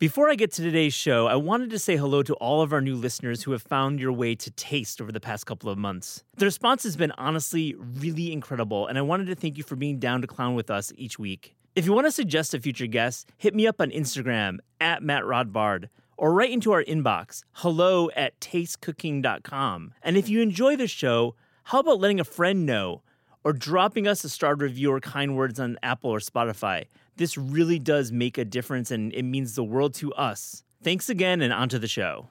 [0.00, 2.80] Before I get to today's show, I wanted to say hello to all of our
[2.80, 6.24] new listeners who have found your way to taste over the past couple of months.
[6.38, 9.98] The response has been honestly really incredible, and I wanted to thank you for being
[9.98, 11.54] down to clown with us each week.
[11.76, 15.24] If you want to suggest a future guest, hit me up on Instagram at Matt
[15.24, 19.92] Rodbard or write into our inbox, hello at tastecooking.com.
[20.02, 23.02] And if you enjoy the show, how about letting a friend know
[23.44, 26.86] or dropping us a star review or kind words on Apple or Spotify?
[27.20, 30.64] This really does make a difference and it means the world to us.
[30.82, 32.28] Thanks again and on to the show.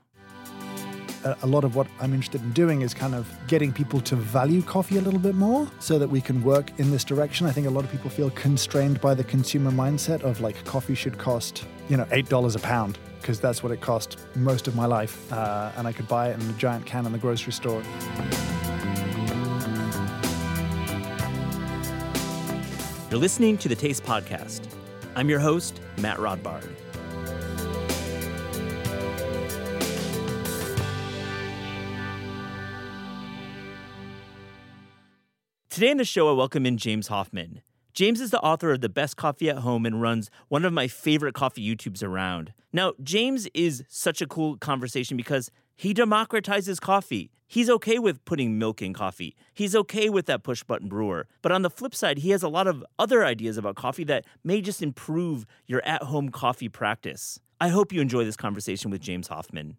[1.43, 4.63] A lot of what I'm interested in doing is kind of getting people to value
[4.63, 7.45] coffee a little bit more so that we can work in this direction.
[7.45, 10.95] I think a lot of people feel constrained by the consumer mindset of like coffee
[10.95, 14.87] should cost, you know, $8 a pound because that's what it cost most of my
[14.87, 15.31] life.
[15.31, 17.83] Uh, and I could buy it in a giant can in the grocery store.
[23.11, 24.78] You're listening to the Taste Podcast.
[25.19, 26.63] I'm your host, Matt Rodbard.
[35.69, 37.61] Today on the show, I welcome in James Hoffmann.
[37.93, 40.87] James is the author of The Best Coffee at Home and runs one of my
[40.87, 42.53] favorite coffee YouTubes around.
[42.71, 47.31] Now, James is such a cool conversation because he democratizes coffee.
[47.47, 49.37] He's okay with putting milk in coffee.
[49.53, 51.25] He's okay with that push button brewer.
[51.41, 54.25] But on the flip side, he has a lot of other ideas about coffee that
[54.43, 57.39] may just improve your at home coffee practice.
[57.61, 59.77] I hope you enjoy this conversation with James Hoffmann.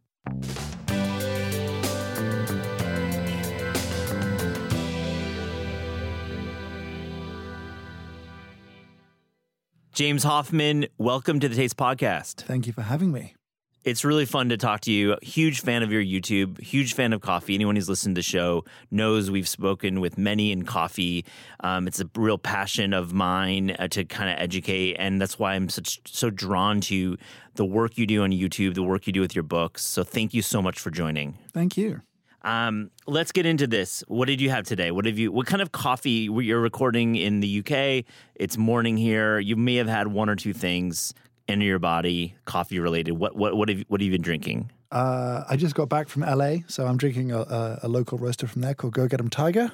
[9.92, 12.36] James Hoffmann, welcome to the Taste Podcast.
[12.36, 13.34] Thank you for having me.
[13.82, 15.16] It's really fun to talk to you.
[15.22, 17.54] Huge fan of your YouTube, huge fan of coffee.
[17.54, 21.24] Anyone who's listened to the show knows we've spoken with many in coffee.
[21.60, 25.54] Um, it's a real passion of mine uh, to kind of educate, and that's why
[25.54, 27.16] I'm such so drawn to
[27.54, 29.82] the work you do on YouTube, the work you do with your books.
[29.82, 31.38] So thank you so much for joining.
[31.54, 32.02] Thank you.
[32.42, 34.04] Um, let's get into this.
[34.08, 34.90] What did you have today?
[34.90, 35.32] What have you?
[35.32, 36.28] What kind of coffee?
[36.30, 38.04] You're recording in the UK.
[38.34, 39.38] It's morning here.
[39.38, 41.14] You may have had one or two things
[41.50, 43.12] enter your body, coffee related.
[43.12, 44.70] What what what have what have you been drinking?
[44.90, 48.46] Uh, I just got back from LA, so I'm drinking a, a, a local roaster
[48.48, 49.72] from there called Go Get 'em Tiger.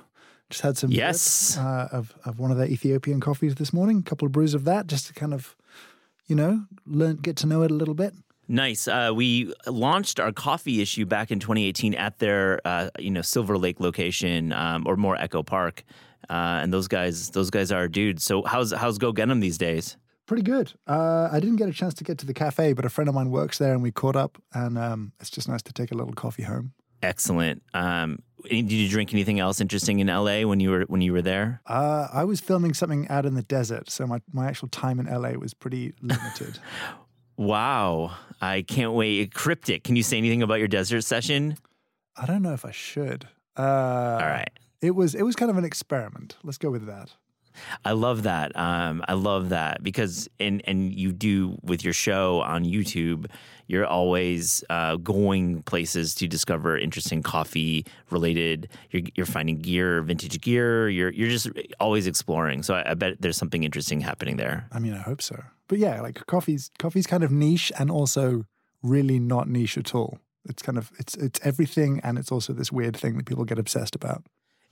[0.50, 3.98] Just had some yes uh, of of one of their Ethiopian coffees this morning.
[3.98, 5.56] A couple of brews of that, just to kind of,
[6.26, 8.14] you know, learn get to know it a little bit.
[8.48, 8.86] Nice.
[8.86, 13.58] Uh, we launched our coffee issue back in 2018 at their, uh, you know, Silver
[13.58, 15.82] Lake location, um, or more Echo Park,
[16.30, 18.22] uh, and those guys, those guys are dudes.
[18.22, 19.96] So how's how's Go Get 'em these days?
[20.26, 20.72] Pretty good.
[20.86, 23.14] Uh, I didn't get a chance to get to the cafe, but a friend of
[23.14, 24.42] mine works there, and we caught up.
[24.52, 26.72] And um, it's just nice to take a little coffee home.
[27.02, 27.62] Excellent.
[27.74, 31.22] Um, did you drink anything else interesting in LA when you were when you were
[31.22, 31.60] there?
[31.66, 35.06] Uh, I was filming something out in the desert, so my, my actual time in
[35.06, 36.58] LA was pretty limited.
[37.36, 39.32] wow, I can't wait.
[39.34, 39.84] Cryptic.
[39.84, 41.56] Can you say anything about your desert session?
[42.16, 43.28] I don't know if I should.
[43.56, 43.62] Uh,
[44.20, 44.50] All right.
[44.80, 46.36] It was it was kind of an experiment.
[46.42, 47.12] Let's go with that.
[47.84, 48.56] I love that.
[48.56, 53.26] Um, I love that because and and you do with your show on YouTube.
[53.68, 58.68] You're always uh, going places to discover interesting coffee related.
[58.90, 60.88] You're, you're, finding gear, vintage gear.
[60.88, 61.48] You're you're just
[61.80, 62.62] always exploring.
[62.62, 64.68] So I, I bet there's something interesting happening there.
[64.70, 65.42] I mean, I hope so.
[65.68, 68.44] But yeah, like coffee's coffee's kind of niche and also
[68.82, 70.18] really not niche at all.
[70.48, 73.58] It's kind of it's it's everything and it's also this weird thing that people get
[73.58, 74.24] obsessed about.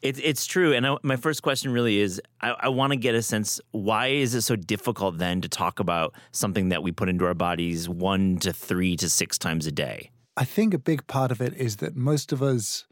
[0.04, 3.14] It's it's true, and I, my first question really is: I, I want to get
[3.14, 7.08] a sense why is it so difficult then to talk about something that we put
[7.08, 10.10] into our bodies one to three to six times a day?
[10.36, 12.84] I think a big part of it is that most of us,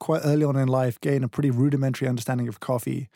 [0.00, 3.08] quite early on in life, gain a pretty rudimentary understanding of coffee,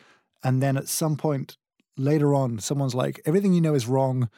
[0.45, 1.57] and then at some point
[1.97, 4.31] later on, someone's like, everything you know is wrong.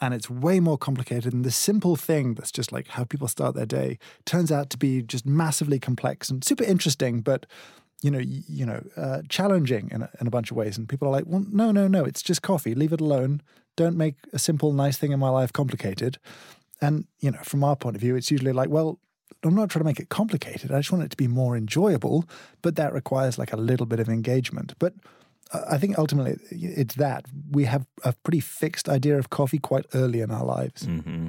[0.00, 1.32] And it's way more complicated.
[1.32, 4.76] And the simple thing that's just like how people start their day turns out to
[4.76, 7.20] be just massively complex and super interesting.
[7.20, 7.46] But
[8.02, 10.76] you know, you know, uh, challenging in a, in a bunch of ways.
[10.76, 12.74] And people are like, well, no, no, no, it's just coffee.
[12.74, 13.42] Leave it alone.
[13.76, 16.18] Don't make a simple, nice thing in my life complicated.
[16.80, 18.98] And, you know, from our point of view, it's usually like, well,
[19.44, 20.72] I'm not trying to make it complicated.
[20.72, 22.28] I just want it to be more enjoyable,
[22.60, 24.74] but that requires like a little bit of engagement.
[24.78, 24.94] But
[25.52, 30.20] I think ultimately it's that we have a pretty fixed idea of coffee quite early
[30.20, 30.86] in our lives.
[30.86, 31.28] Mm-hmm.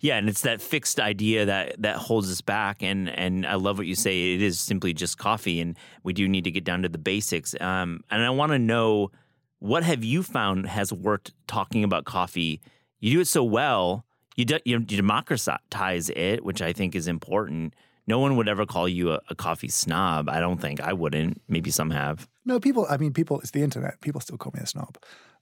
[0.00, 2.82] Yeah, and it's that fixed idea that that holds us back.
[2.82, 4.34] And and I love what you say.
[4.34, 7.54] It is simply just coffee, and we do need to get down to the basics.
[7.60, 9.10] Um, and I want to know
[9.58, 12.60] what have you found has worked talking about coffee.
[13.00, 14.04] You do it so well.
[14.36, 17.74] You, de- you democratize it, which I think is important.
[18.06, 20.28] No one would ever call you a, a coffee snob.
[20.28, 21.42] I don't think I wouldn't.
[21.48, 22.28] Maybe some have.
[22.44, 22.86] No, people.
[22.88, 23.40] I mean, people.
[23.40, 24.00] It's the internet.
[24.00, 24.96] People still call me a snob.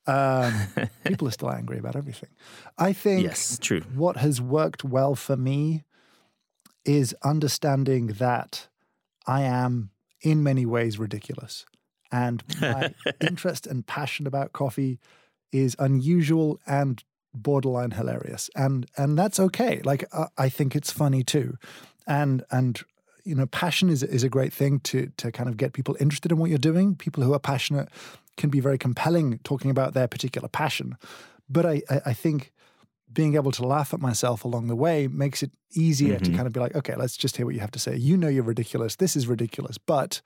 [0.07, 0.55] Um,
[1.05, 2.31] people are still angry about everything.
[2.79, 3.83] I think Yes, true.
[3.95, 5.85] what has worked well for me
[6.85, 8.69] is understanding that
[9.27, 9.91] I am
[10.23, 11.67] in many ways ridiculous.
[12.13, 14.99] And my interest and passion about coffee
[15.53, 17.03] is unusual and
[17.35, 18.49] borderline hilarious.
[18.55, 19.81] And and that's okay.
[19.85, 21.57] Like I, I think it's funny too.
[22.07, 22.81] And and
[23.25, 26.31] you know, passion is is a great thing to to kind of get people interested
[26.31, 26.95] in what you're doing.
[26.95, 27.89] People who are passionate
[28.37, 30.97] can be very compelling talking about their particular passion.
[31.49, 32.53] But I, I, I think
[33.13, 36.35] being able to laugh at myself along the way makes it easier to Mhm.
[36.37, 37.97] kind of be like, okay, let's just hear what you have to say.
[37.97, 38.97] You know you're ridiculous.
[38.97, 39.79] This is ridiculous.
[39.79, 40.21] But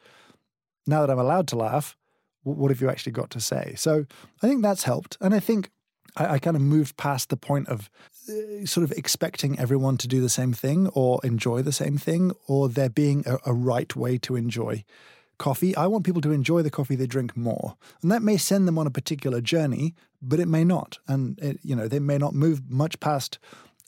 [0.87, 1.97] now that I'm allowed to laugh,
[2.43, 3.75] what have you actually got to say?
[3.77, 4.07] So
[4.43, 5.19] I think that's helped.
[5.21, 5.71] And I think
[6.17, 7.91] I, I kind of moved past the point of
[8.29, 12.33] uh, sort of expecting everyone to do the same thing or enjoy the same thing
[12.49, 14.85] or there being a, a right way to enjoy
[15.41, 15.75] coffee.
[15.75, 17.77] I want people to enjoy the coffee they drink more.
[18.03, 20.99] And that may send them on a particular journey, but it may not.
[21.09, 23.39] And, it, you know, they may not move much past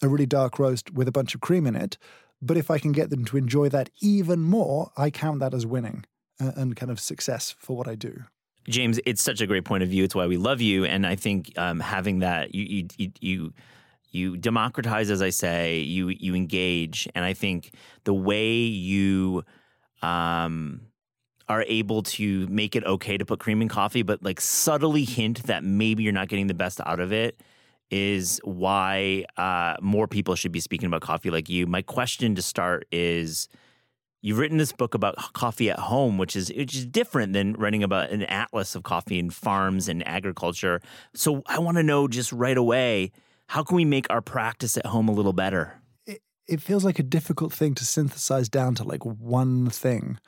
[0.02, 1.99] a really dark roast with a bunch of cream in it.
[2.40, 5.64] But if I can get them to enjoy that even more, I count that as
[5.64, 6.04] winning
[6.40, 8.25] uh, and kind of success for what I do.
[8.69, 10.02] James, it's such a great point of view.
[10.04, 13.12] It's why we love you, and I think um, having that you you you.
[13.20, 13.52] you
[14.14, 15.81] you democratize, as I say.
[15.81, 17.72] You you engage, and I think
[18.04, 19.43] the way you
[20.02, 20.82] um,
[21.52, 25.44] are able to make it okay to put cream in coffee, but like subtly hint
[25.44, 27.40] that maybe you're not getting the best out of it,
[27.90, 31.66] is why uh, more people should be speaking about coffee like you.
[31.66, 33.49] My question to start is:
[34.22, 37.82] You've written this book about coffee at home, which is which is different than writing
[37.82, 40.81] about an atlas of coffee and farms and agriculture.
[41.14, 43.12] So I want to know just right away,
[43.49, 45.82] how can we make our practice at home a little better?
[46.49, 50.19] It feels like a difficult thing to synthesize down to like one thing.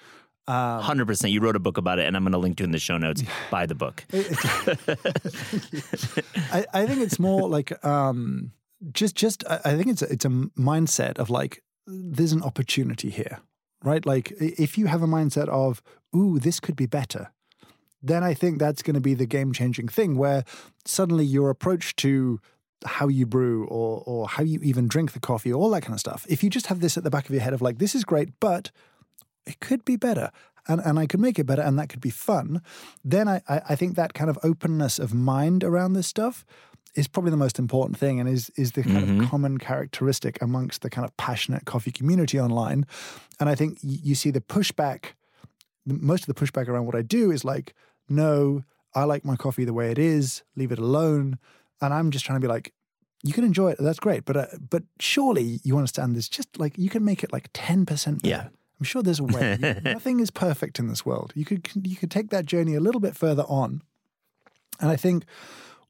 [0.46, 1.32] Um, Hundred percent.
[1.32, 2.78] You wrote a book about it, and I'm going to link to it in the
[2.78, 3.22] show notes.
[3.50, 4.04] Buy the book.
[6.52, 8.52] I, I think it's more like um,
[8.92, 13.10] just just I I think it's a, it's a mindset of like there's an opportunity
[13.10, 13.40] here,
[13.82, 14.04] right?
[14.04, 15.82] Like if you have a mindset of
[16.14, 17.32] ooh this could be better,
[18.02, 20.44] then I think that's going to be the game changing thing where
[20.84, 22.38] suddenly your approach to
[22.84, 26.00] how you brew or or how you even drink the coffee, all that kind of
[26.00, 26.26] stuff.
[26.28, 28.04] If you just have this at the back of your head of like this is
[28.04, 28.70] great, but
[29.46, 30.30] it could be better.
[30.66, 32.62] And, and I could make it better, and that could be fun.
[33.04, 36.46] Then I, I, I think that kind of openness of mind around this stuff
[36.94, 39.22] is probably the most important thing, and is is the kind Mhm.
[39.24, 42.86] of common characteristic amongst the kind of passionate coffee community online.
[43.38, 45.14] And I think you see the pushback.
[45.84, 47.74] Most of the pushback around what I do is like,
[48.08, 48.62] no,
[48.94, 50.44] I like my coffee the way it is.
[50.56, 51.38] Leave it alone.
[51.82, 52.72] And I'm just trying to be like,
[53.22, 53.78] you can enjoy it.
[53.80, 56.28] That's great, but uh, but surely you understand this.
[56.28, 58.30] Just like you can make it like ten percent better.
[58.34, 58.48] Yeah.
[58.78, 59.80] I'm sure there's a way.
[59.84, 61.32] Nothing is perfect in this world.
[61.34, 63.82] You could you could take that journey a little bit further on,
[64.80, 65.24] and I think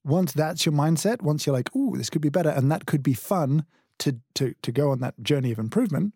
[0.05, 3.03] once that's your mindset, once you're like, "Ooh, this could be better," and that could
[3.03, 3.65] be fun
[3.99, 6.15] to to to go on that journey of improvement,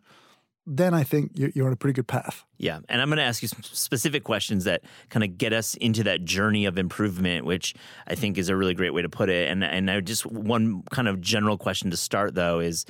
[0.67, 2.45] then I think you're, you're on a pretty good path.
[2.59, 5.75] Yeah, and I'm going to ask you some specific questions that kind of get us
[5.77, 7.75] into that journey of improvement, which
[8.07, 9.51] I think is a really great way to put it.
[9.51, 12.85] And and I just one kind of general question to start though is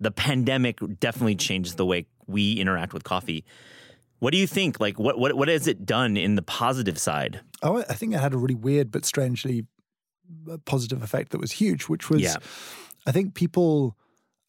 [0.00, 3.44] the pandemic definitely changed the way we interact with coffee.
[4.20, 4.80] What do you think?
[4.80, 7.40] Like, what what what has it done in the positive side?
[7.62, 9.66] Oh, I think it had a really weird but strangely
[10.50, 12.36] uh, positive effect that was huge, which was, Yeah.
[13.06, 13.96] I think people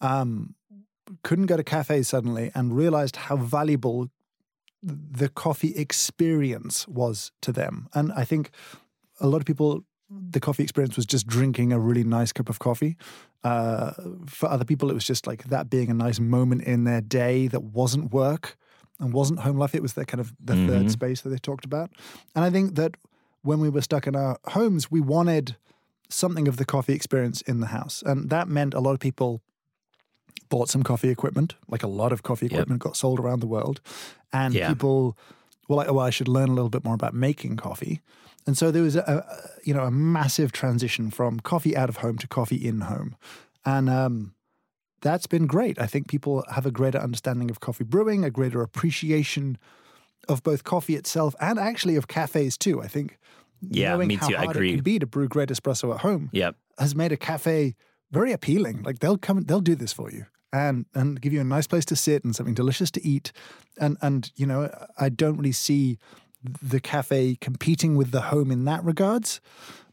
[0.01, 0.55] um,
[1.23, 4.09] couldn't go to cafes suddenly and realized how valuable
[4.81, 7.87] the coffee experience was to them.
[7.93, 8.51] And I think
[9.19, 12.59] a lot of people, the coffee experience was just drinking a really nice cup of
[12.59, 12.97] coffee.
[13.43, 13.91] Uh,
[14.25, 17.47] for other people, it was just like that being a nice moment in their day
[17.47, 18.57] that wasn't work
[18.99, 19.73] and wasn't home life.
[19.73, 20.91] It was their kind of the third Mhm.
[20.91, 21.89] space that they talked about.
[22.35, 22.97] And I think that
[23.41, 25.55] when we were stuck in our homes, we wanted
[26.09, 28.03] something of the coffee experience in the house.
[28.05, 29.41] And that meant a lot of people
[30.49, 32.53] bought some coffee equipment, like a lot of coffee Yep.
[32.53, 33.79] equipment got sold around the world.
[34.33, 34.67] And Yeah.
[34.69, 35.15] people
[35.69, 38.01] were like, oh, well, I should learn a little bit more about making coffee.
[38.49, 41.97] And so there was a, a you know a massive transition from coffee out of
[41.97, 43.15] home to coffee in home,
[43.63, 44.33] and um,
[45.01, 45.79] that's been great.
[45.79, 49.59] I think people have a greater understanding of coffee brewing, a greater appreciation
[50.27, 52.81] of both coffee itself and actually of cafes too.
[52.81, 53.19] I think
[53.61, 54.35] Yeah, knowing me how too.
[54.35, 54.69] I hard agree.
[54.69, 56.55] it can be to brew great espresso at home Yep.
[56.79, 57.75] has made a cafe
[58.09, 58.81] very appealing.
[58.81, 61.85] Like they'll come, they'll do this for you and and give you a nice place
[61.85, 63.31] to sit and something delicious to eat.
[63.77, 65.99] And and you know, I don't really see
[66.43, 69.41] the cafe competing with the home in that regards.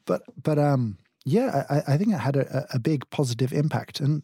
[0.04, 3.98] But but um yeah, I, I think it had a, a big positive impact.
[3.98, 4.22] And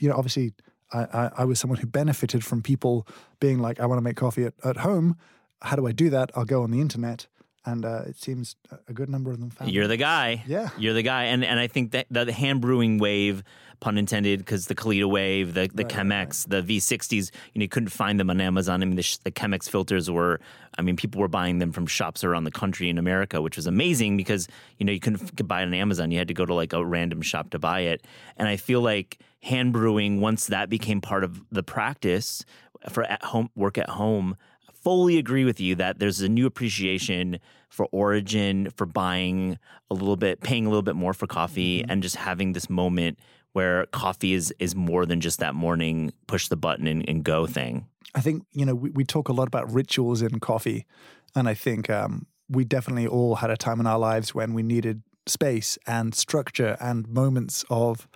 [0.00, 0.52] you know, obviously
[0.92, 3.06] I, I, I was someone who benefited from people
[3.38, 5.16] being like, I want to make coffee at, at home.
[5.62, 6.30] How do I do that?
[6.34, 7.28] I'll go on the internet
[7.66, 8.56] and uh, it seems
[8.88, 9.70] a good number of them found.
[9.70, 10.44] You're the guy.
[10.46, 13.42] Yeah, you're the guy, and and I think that the, hand brewing wave,
[13.80, 16.66] pun intended, because the Kalita wave, the the right, Chemex, right.
[16.66, 18.82] the V60s, you know, you couldn't find them on Amazon.
[18.82, 20.40] I mean, the, the Chemex filters were,
[20.78, 23.66] I mean, people were buying them from shops around the country in America, which was
[23.66, 24.46] amazing because
[24.78, 26.10] you know you couldn't buy it on Amazon.
[26.10, 28.04] You had to go to like a random shop to buy it,
[28.36, 32.44] and I feel like hand brewing once that became part of the practice
[32.88, 34.36] for at home work at home
[34.84, 39.58] fully agree with you that there's a new appreciation for origin, for buying
[39.90, 41.90] a little bit, paying a little bit more for coffee, mm-hmm.
[41.90, 43.18] and just having this moment
[43.52, 47.46] where coffee is is more than just that morning push the button and, and go
[47.46, 47.86] thing.
[48.14, 50.86] I think you know we, we, talk a lot about rituals in coffee,
[51.34, 54.62] and I think um, we definitely all had a time in our lives when we
[54.62, 58.06] needed space and structure and moments of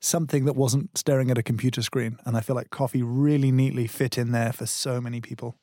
[0.00, 2.18] something that wasn't staring at a computer screen.
[2.24, 5.56] And I feel like coffee really neatly fit in there for so many people.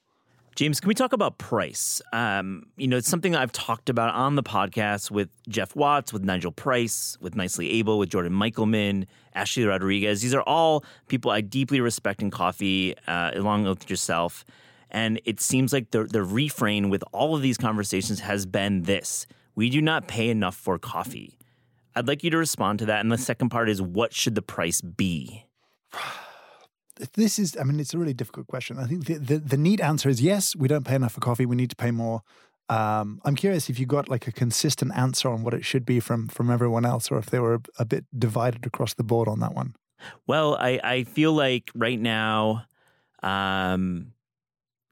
[0.55, 2.01] James, can we talk about price?
[2.13, 6.23] Um, you know, it's something I've talked about on the podcast with Jeff Watts, with
[6.23, 10.21] Nigel Price, with Nicely Able, with Jordan Michelman, Ashley Rodriguez.
[10.21, 14.45] These are all people I deeply respect in coffee, uh, along with yourself.
[14.89, 19.27] And it seems like the, the refrain with all of these conversations has been this
[19.55, 21.37] we do not pay enough for coffee.
[21.97, 23.01] I'd like you to respond to that.
[23.01, 25.47] And the second part is what should the price be?
[27.13, 28.77] this is, I mean, it's a really difficult question.
[28.79, 31.45] I think the, the, the neat answer is yes, we don't pay enough for coffee.
[31.45, 32.21] We need to pay more.
[32.67, 35.99] Um, I'm curious if you got like a consistent answer on what it should be
[35.99, 39.27] from from everyone else, or if they were a, a bit divided across the board
[39.27, 39.75] on that one.
[40.25, 42.65] Well, I I feel like right now,
[43.21, 44.13] um,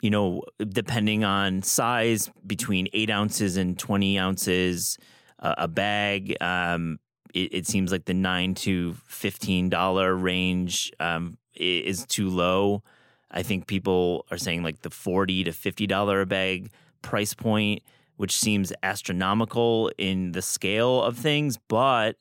[0.02, 4.98] you know, depending on size, between eight ounces and twenty ounces,
[5.40, 6.38] uh, a bag.
[6.42, 7.00] Um,
[7.34, 12.84] it, it, seems like the nine to fifteen dollar range um, is too low.
[13.32, 17.82] I think people are saying like the forty to fifty dollar a bag price point,
[18.18, 22.18] which seems astronomical in the scale of things, but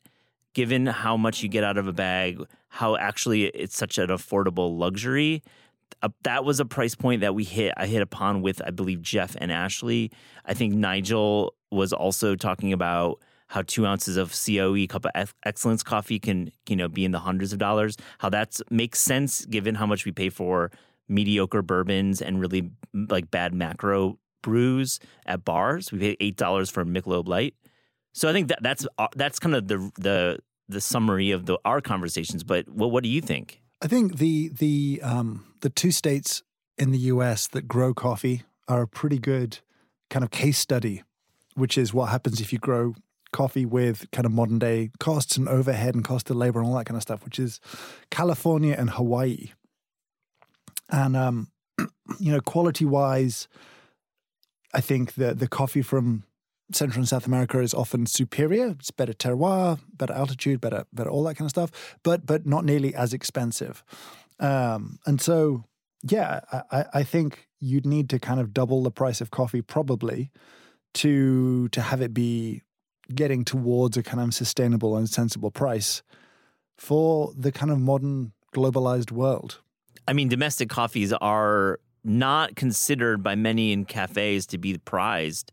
[0.54, 4.76] given how much you get out of a bag, how actually it's such an affordable
[4.76, 5.42] luxury.
[6.02, 7.72] Uh, that was a price point that we hit.
[7.76, 10.10] I hit upon with, I believe, Jeff and Ashley.
[10.44, 13.20] I think Nigel was also talking about
[13.52, 17.18] how two ounces of COE cup of excellence coffee can you know be in the
[17.18, 17.98] hundreds of dollars.
[18.18, 20.70] How that makes sense given how much we pay for
[21.06, 25.92] mediocre bourbons and really like bad macro brews at bars.
[25.92, 27.54] We pay eight dollars for Michelob Light.
[28.14, 31.58] So I think that that's uh, that's kind of the the the summary of the
[31.66, 32.42] our conversations.
[32.44, 33.60] But what what do you think?
[33.82, 36.42] I think the the um, the two states
[36.78, 37.48] in the U.S.
[37.48, 39.58] that grow coffee are a pretty good
[40.08, 41.02] kind of case study,
[41.54, 42.94] which is what happens if you grow
[43.32, 46.76] coffee with kind of modern day costs and overhead and cost of labor and all
[46.76, 47.60] that kind of stuff, which is
[48.10, 49.50] California and Hawaii.
[50.90, 51.48] And um,
[52.20, 53.48] you know, quality wise,
[54.74, 56.24] I think the the coffee from
[56.72, 58.68] Central and South America is often superior.
[58.78, 62.64] It's better terroir, better altitude, better better all that kind of stuff, but but not
[62.64, 63.82] nearly as expensive.
[64.40, 65.64] Um, and so,
[66.02, 70.30] yeah, I, I think you'd need to kind of double the price of coffee probably
[70.94, 72.62] to to have it be
[73.14, 76.02] getting towards a kind of sustainable and sensible price
[76.76, 79.60] for the kind of modern globalized world.
[80.06, 85.52] I mean, domestic coffees are not considered by many in cafes to be prized.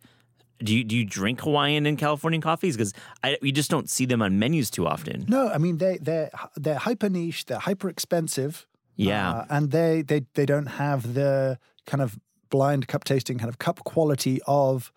[0.62, 2.76] Do you do you drink Hawaiian and Californian coffees?
[2.76, 2.94] Because
[3.42, 5.26] you just don't see them on menus too often.
[5.28, 8.68] No, I mean they they're they're hyper niche, they're hyper expensive.
[8.96, 13.48] Yeah, uh, and they they they don't have the kind of blind cup tasting kind
[13.48, 14.92] of cup quality of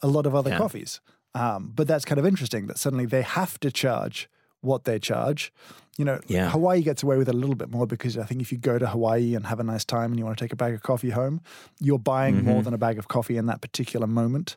[0.00, 0.58] a lot of other yeah.
[0.58, 1.00] coffees.
[1.34, 4.28] Um, but that's kind of interesting that suddenly they have to charge
[4.60, 5.52] what they charge.
[5.98, 6.50] You know, yeah.
[6.50, 8.78] Hawaii gets away with it a little bit more because I think if you go
[8.78, 10.82] to Hawaii and have a nice time and you want to take a bag of
[10.82, 11.40] coffee home,
[11.80, 12.48] you're buying mm-hmm.
[12.48, 14.56] more than a bag of coffee in that particular moment.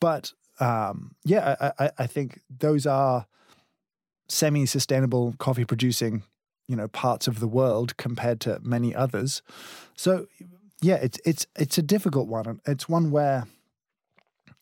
[0.00, 3.26] But um, yeah, I, I, think those are
[4.28, 6.22] semi-sustainable coffee producing,
[6.68, 9.40] you know, parts of the world compared to many others.
[9.96, 10.26] So
[10.82, 12.60] yeah, it's it's it's a difficult one.
[12.66, 13.46] It's one where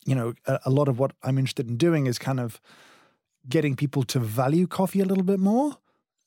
[0.04, 2.60] you know, a, a lot of what I'm interested in doing is kind of
[3.48, 5.78] getting people to value coffee a little bit more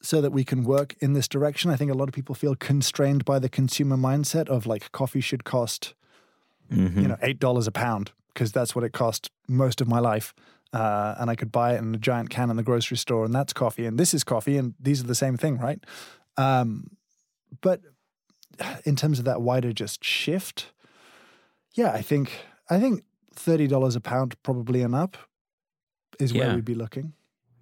[0.02, 1.70] so that we can work in this direction.
[1.70, 5.22] I think a lot of people feel constrained by the consumer mindset of like coffee
[5.22, 5.94] should cost,
[6.72, 7.00] mm-hmm.
[7.00, 10.34] you know, eight dollars a pound because that's what it cost most of my life.
[10.74, 13.34] uh, and I could buy it in a giant can in the grocery store, and
[13.34, 15.84] that's coffee, and this is coffee, and these are the same thing, right?
[16.38, 16.92] Um,
[17.62, 17.82] but
[18.86, 20.72] in terms of that wider just shift,
[21.74, 25.18] yeah, I think I think thirty dollars a pound probably and up
[26.20, 27.14] is where we'd be looking.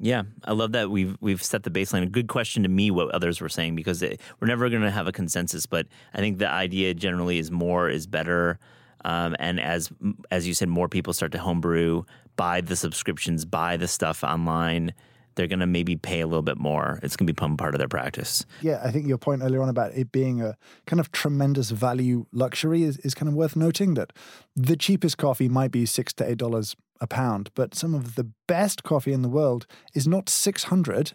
[0.02, 2.04] Yeah, I love that we've we've set the baseline.
[2.04, 4.92] A good question to me what others were saying because it, we're never going to
[4.92, 8.60] have a consensus, but I think the idea generally is more is better.
[9.04, 9.92] Um, and as
[10.32, 12.04] as you said, more people start to homebrew,
[12.38, 14.94] buy the subscriptions, buy the stuff online.
[15.40, 17.00] They're going to maybe pay a little bit more.
[17.02, 18.46] It's going to become part of their practice.
[18.62, 22.26] Yeah, I think your point earlier on about it being a kind of tremendous value
[22.34, 24.12] luxury is, is kind of worth noting that
[24.54, 28.30] the cheapest coffee might be six to eight dollars a pound, but some of the
[28.50, 31.14] best coffee in the world is not six hundred.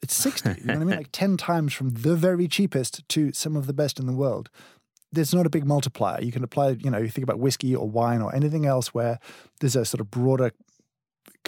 [0.00, 0.48] It's sixty.
[0.48, 0.96] You know what I mean?
[0.96, 4.48] Like ten times from the very cheapest to some of the best in the world.
[5.12, 6.22] There's not a big multiplier.
[6.22, 9.18] You can apply, you know, you think about whiskey or wine or anything else where
[9.60, 10.52] there's a sort of broader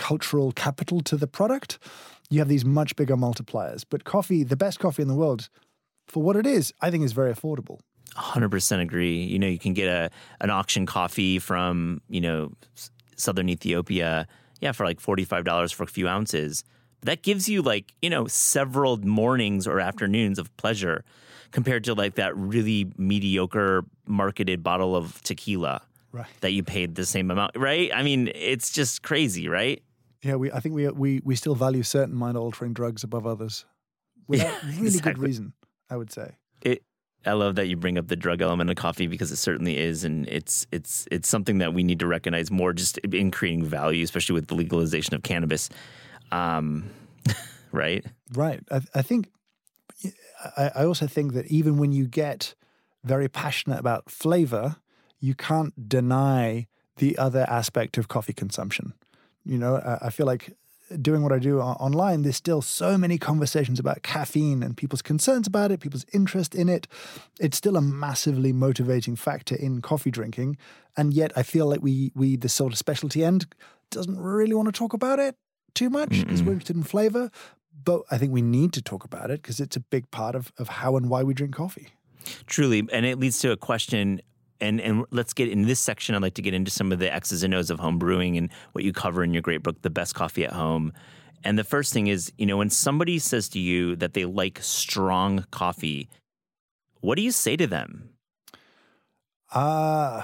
[0.00, 1.78] cultural capital to the product,
[2.30, 3.85] you have these much bigger multipliers.
[3.88, 5.49] But coffee, the best coffee in the world,
[6.09, 7.78] for what it is, I think is very affordable.
[8.16, 9.23] 100% agree.
[9.23, 12.52] You know, you can get a an auction coffee from, you know,
[13.16, 14.26] southern Ethiopia,
[14.61, 16.64] yeah, for like $45 for a few ounces.
[17.02, 21.04] That gives you like, you know, several mornings or afternoons of pleasure
[21.52, 26.26] compared to like that really mediocre marketed bottle of tequila Right.
[26.40, 27.90] that you paid the same amount, right?
[27.95, 29.80] I mean, it's just crazy, right?
[30.22, 33.64] Yeah, we I think we we we still value certain mind altering drugs above others.
[34.28, 35.12] Without Yeah, really exactly.
[35.14, 35.52] good reason,
[35.88, 36.36] I would say.
[36.62, 36.82] it
[37.26, 40.04] I love that you bring up the drug element of coffee because it certainly is,
[40.04, 44.02] and it's it's it's something that we need to recognize more, just in creating value,
[44.04, 45.68] especially with the legalization of cannabis.
[46.32, 46.90] Um,
[47.72, 48.04] right?
[48.32, 48.60] Right.
[48.70, 49.30] I, I think,
[50.56, 52.54] I, I also think that even when you get
[53.04, 54.76] very passionate about flavor,
[55.18, 58.94] you can't deny the other aspect of coffee consumption.
[59.44, 60.56] You know, I, I feel like
[61.00, 65.47] doing what I do online, there's still so many conversations about caffeine and people's concerns
[65.47, 66.87] about it, people's interest in it.
[67.38, 70.56] It's still a massively motivating factor in coffee drinking.
[70.97, 73.46] And yet I feel like we, we the sort of specialty end
[73.90, 75.37] doesn't really want to talk about it
[75.74, 77.31] too much because we're interested in flavor.
[77.83, 80.53] But I think we need to talk about it because it's a big part of,
[80.59, 81.88] of how and why we drink coffee.
[82.46, 84.20] Truly, and it leads to a question.
[84.61, 86.14] And and let's get in this section.
[86.14, 88.51] I'd like to get into some of the X's and O's of home brewing and
[88.73, 90.92] what you cover in your great book, The Best Coffee at Home.
[91.42, 94.59] And the first thing is, you know, when somebody says to you that they like
[94.61, 96.09] strong coffee,
[97.01, 98.11] what do you say to them?
[99.53, 100.23] Uh,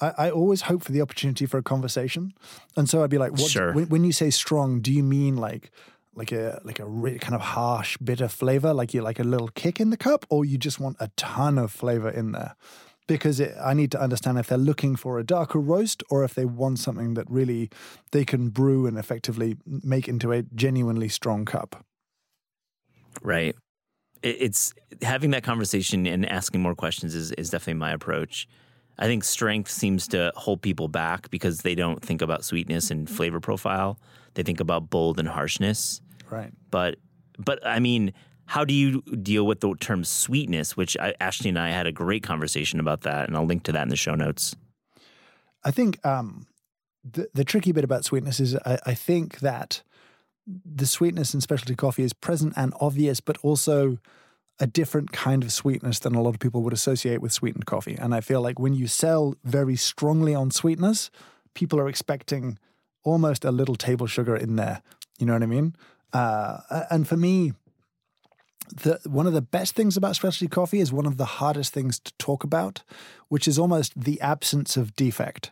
[0.00, 2.32] I, I always hope for the opportunity for a conversation.
[2.76, 3.72] And so I'd be like, what, Sure.
[3.72, 5.70] when, when you say strong, do you mean like
[6.14, 9.48] like a like a really kind of harsh, bitter flavor, like you like a little
[9.48, 12.56] kick in the cup, or you just want a ton of flavor in there?
[13.08, 16.34] Because it, I need to understand if they're looking for a darker roast or if
[16.34, 17.70] they want something that really
[18.12, 21.84] they can brew and effectively make into a genuinely strong cup.
[23.22, 23.56] Right.
[24.22, 28.46] It's having that conversation and asking more questions is, is definitely my approach.
[28.98, 33.08] I think strength seems to hold people back because they don't think about sweetness and
[33.08, 33.98] flavor profile.
[34.34, 36.00] They think about bold and harshness.
[36.30, 36.52] Right.
[36.70, 36.96] But
[37.38, 38.12] but I mean,
[38.48, 40.74] how do you deal with the term sweetness?
[40.74, 43.72] Which I, Ashley and I had a great conversation about that, and I'll link to
[43.72, 44.56] that in the show notes.
[45.64, 46.46] I think um,
[47.04, 49.82] the the tricky bit about sweetness is I, I think that
[50.46, 53.98] the sweetness in specialty coffee is present and obvious, but also
[54.58, 57.96] a different kind of sweetness than a lot of people would associate with sweetened coffee.
[58.00, 61.10] And I feel like when you sell very strongly on sweetness,
[61.52, 62.58] people are expecting
[63.04, 64.80] almost a little table sugar in there.
[65.18, 65.76] You know what I mean?
[66.14, 67.52] Uh, and for me,
[68.70, 71.98] the one of the best things about specialty coffee is one of the hardest things
[72.00, 72.82] to talk about,
[73.28, 75.50] which is almost the absence of defect.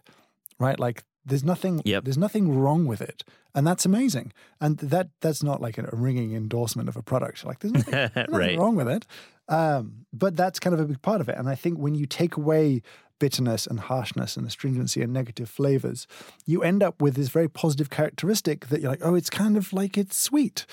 [0.58, 0.78] Right?
[0.78, 2.04] Like there's nothing Yep.
[2.04, 3.24] there's nothing wrong with it.
[3.54, 4.32] And that's amazing.
[4.60, 7.44] And that that's not like a ringing endorsement of a product.
[7.44, 8.58] Like there's nothing, there's nothing Right.
[8.58, 9.06] wrong with it.
[9.48, 11.36] Um, but that's kind of a big part of it.
[11.38, 12.82] And I think when you take away
[13.18, 16.06] bitterness and harshness and astringency and negative flavors,
[16.44, 19.72] you end up with this very positive characteristic that you're like, oh, it's kind of
[19.72, 20.66] like it's sweet.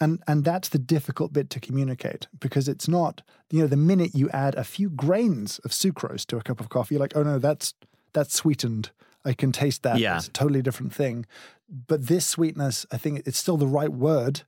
[0.00, 4.14] And and that's the difficult bit to communicate because it's not, you know, the minute
[4.14, 7.22] you add a few grains of sucrose to a cup of coffee, you're like, oh
[7.22, 7.74] no, that's
[8.12, 8.90] that's sweetened.
[9.24, 9.98] I can taste that.
[9.98, 10.16] Yeah.
[10.16, 11.26] It's a totally different thing.
[11.68, 14.42] But this sweetness, I think it's still the right word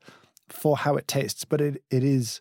[0.48, 2.40] for how it tastes, but it it is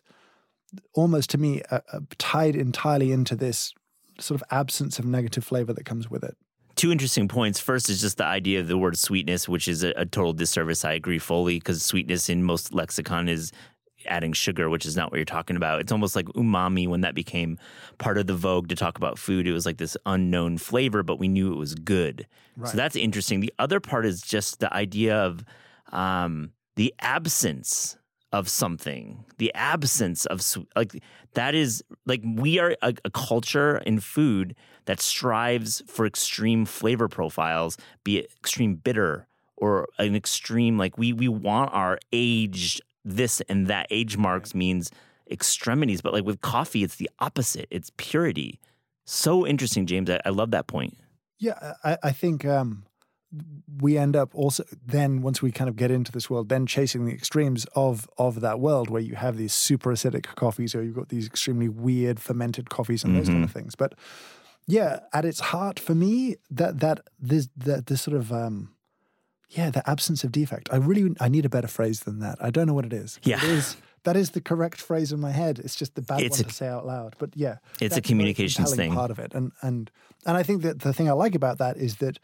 [0.94, 3.74] almost to me uh, uh, tied entirely into this
[4.18, 6.36] sort of absence of negative flavor that comes with it.
[6.82, 7.60] Two interesting points.
[7.60, 10.84] First is just the idea of the word sweetness, which is a, a total disservice.
[10.84, 13.52] I agree fully because sweetness in most lexicon is
[14.08, 15.78] adding sugar, which is not what you're talking about.
[15.78, 17.56] It's almost like umami when that became
[17.98, 19.46] part of the vogue to talk about food.
[19.46, 22.26] It was like this unknown flavor, but we knew it was good.
[22.56, 22.68] Right.
[22.68, 23.38] So that's interesting.
[23.38, 25.44] The other part is just the idea of
[25.92, 27.96] um, the absence
[28.32, 30.42] of something, the absence of
[30.74, 31.00] like
[31.34, 37.08] that is like we are a, a, culture in food that strives for extreme flavor
[37.08, 43.40] profiles, be it extreme bitter or an extreme like we we want our aged this
[43.48, 44.90] and that age marks means
[45.30, 47.66] extremities, but like with coffee, it's the opposite.
[47.70, 48.60] It's purity.
[49.04, 50.10] So interesting, James.
[50.10, 50.96] I, I love that point.
[51.38, 52.84] Yeah, I, I think um,
[53.80, 57.04] we end up also then once we kind of get into this world, then chasing
[57.04, 60.94] the extremes of of that world where you have these super acidic coffees or you've
[60.94, 63.20] got these extremely weird fermented coffees and mm-hmm.
[63.20, 63.58] those kind of mm-hmm.
[63.58, 63.74] things.
[63.74, 63.94] But
[64.66, 68.74] yeah, at its heart, for me, that that this that this sort of um,
[69.50, 70.68] yeah, the absence of defect.
[70.72, 72.38] I really I need a better phrase than that.
[72.40, 73.18] I don't know what it is.
[73.22, 73.36] Yeah.
[73.36, 75.58] It is that is the correct phrase in my head.
[75.58, 77.16] It's just the bad it's one a, to say out loud.
[77.18, 78.94] But yeah, it's a communications thing.
[78.94, 79.90] Part of it, and and
[80.26, 82.18] and I think that the thing I like about that is that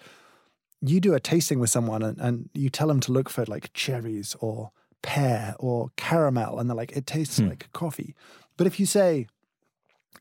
[0.81, 3.72] you do a tasting with someone and, and you tell them to look for like
[3.72, 4.70] cherries or
[5.03, 7.48] pear or caramel, and they're like, it tastes hmm.
[7.48, 8.14] like coffee.
[8.57, 9.27] But if you say,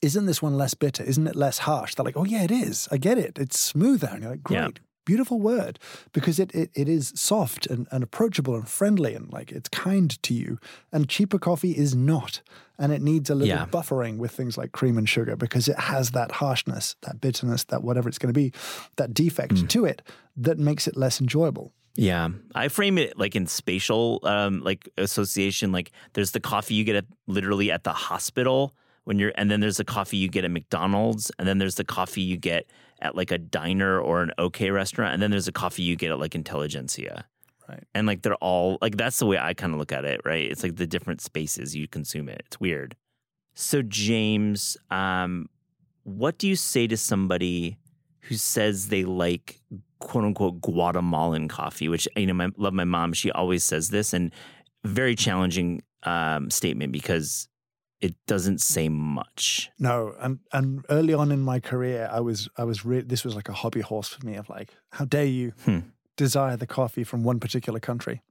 [0.01, 1.03] isn't this one less bitter?
[1.03, 1.95] Isn't it less harsh?
[1.95, 2.87] They're like, oh yeah, it is.
[2.91, 3.37] I get it.
[3.39, 4.09] It's smoother.
[4.11, 4.67] And you're like, great, yeah
[5.07, 5.79] beautiful word
[6.11, 10.21] because it, it, it is soft and, and approachable and friendly and like it's kind
[10.21, 10.59] to you.
[10.91, 12.41] And cheaper coffee is not.
[12.77, 13.65] And it needs a little yeah.
[13.65, 17.83] buffering with things like cream and sugar because it has that harshness, that bitterness, that
[17.83, 18.51] whatever it's going to be,
[18.97, 19.69] that defect mm.
[19.69, 20.03] to it
[20.35, 21.71] that makes it less enjoyable.
[21.95, 25.71] Yeah, I frame it like in spatial um, like association.
[25.71, 28.75] Like there's the coffee you get at literally at the hospital
[29.07, 31.85] when you're, and then there's the coffee you get at McDonald's, and then there's the
[31.85, 32.69] coffee you get
[33.01, 36.11] at like a diner or an OK restaurant, and then there's a coffee you get
[36.11, 37.25] at like Intelligentsia.
[37.69, 37.85] Right.
[37.95, 40.43] And like they're all like that's the way I kind of look at it, right?
[40.43, 42.43] It's like the different spaces you consume it.
[42.47, 42.97] It's weird.
[43.53, 45.47] So James, um,
[46.03, 47.77] what do you say to somebody
[48.23, 49.61] who says they like
[49.99, 51.87] quote unquote Guatemalan coffee?
[51.87, 53.13] Which you know, I love my mom.
[53.13, 54.33] She always says this, and
[54.83, 57.47] very challenging um, statement because
[58.01, 59.71] it doesn't say much.
[59.79, 63.35] No, and and early on in my career, I was I was re- this was
[63.35, 65.79] like a hobby horse for me of like, how dare you hmm.
[66.15, 68.21] desire the coffee from one particular country?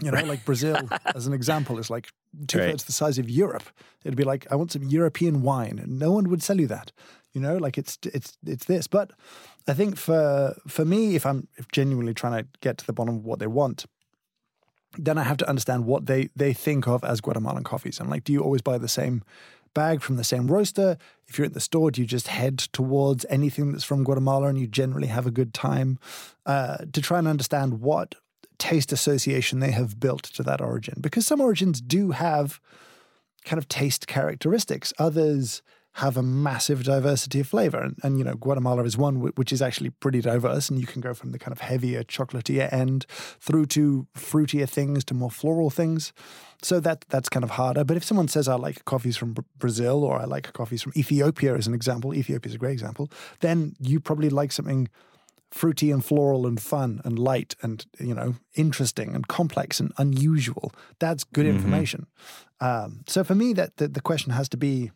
[0.00, 0.28] You know, right.
[0.28, 2.10] like Brazil, as an example, is like
[2.46, 2.86] two thirds right.
[2.86, 3.64] the size of Europe.
[4.04, 6.92] It'd be like, I want some European wine, and no one would sell you that.
[7.32, 8.86] You know, like it's it's it's this.
[8.86, 9.10] But
[9.66, 13.24] I think for for me, if I'm genuinely trying to get to the bottom of
[13.24, 13.86] what they want,
[14.96, 18.00] then I have to understand what they they think of as Guatemalan coffees.
[18.00, 19.22] I'm like, do you always buy the same
[19.74, 20.96] bag from the same roaster?
[21.26, 24.58] If you're at the store, do you just head towards anything that's from Guatemala and
[24.58, 25.98] you generally have a good time?
[26.46, 28.14] Uh, to try and understand what
[28.58, 32.58] taste association they have built to that origin, because some origins do have
[33.44, 34.92] kind of taste characteristics.
[34.98, 35.62] Others
[35.98, 37.80] have a massive diversity of flavor.
[37.80, 40.70] And, and, you know, Guatemala is one which is actually pretty diverse.
[40.70, 43.04] And you can go from the kind of heavier, chocolatier end
[43.40, 46.12] through to fruitier things to more floral things.
[46.62, 47.84] So that that's kind of harder.
[47.84, 51.56] But if someone says I like coffees from Brazil or I like coffees from Ethiopia
[51.56, 54.88] as an example, Ethiopia is a great example, then you probably like something
[55.50, 60.72] fruity and floral and fun and light and you know interesting and complex and unusual.
[60.98, 61.56] That's good mm-hmm.
[61.56, 62.06] information.
[62.60, 64.90] Um, so for me, that the, the question has to be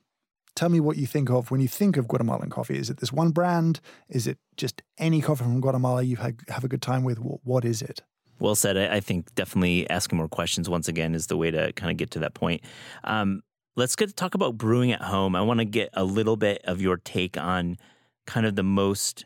[0.55, 2.79] Tell me what you think of when you think of Guatemalan coffee.
[2.79, 3.81] Is it this one brand?
[4.09, 7.19] Is it just any coffee from Guatemala you have, have a good time with?
[7.19, 8.03] What is it?
[8.39, 8.77] Well said.
[8.77, 12.11] I think definitely asking more questions once again is the way to kind of get
[12.13, 12.63] to that point.
[13.05, 13.43] Um,
[13.77, 15.37] let's get to talk about brewing at home.
[15.37, 17.79] I want to get a little bit of your take on
[18.27, 19.25] kind of the most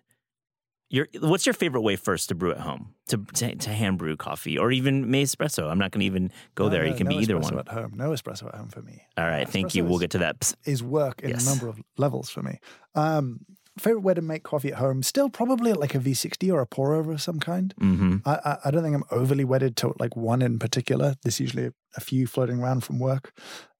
[0.88, 4.16] your what's your favorite way first to brew at home to to, to hand brew
[4.16, 5.70] coffee or even may espresso?
[5.70, 6.84] I'm not going to even go no, there.
[6.84, 7.58] No, you can no be either one.
[7.58, 9.02] At home, no espresso at home for me.
[9.16, 9.84] All right, thank you.
[9.84, 10.54] We'll get to that.
[10.64, 11.46] Is work in yes.
[11.46, 12.60] a number of levels for me.
[12.94, 13.40] Um,
[13.78, 15.02] favorite way to make coffee at home?
[15.02, 17.74] Still probably like a V60 or a pour over of some kind.
[17.80, 18.16] Mm-hmm.
[18.24, 21.14] I, I, I don't think I'm overly wedded to like one in particular.
[21.22, 23.32] There's usually a few floating around from work.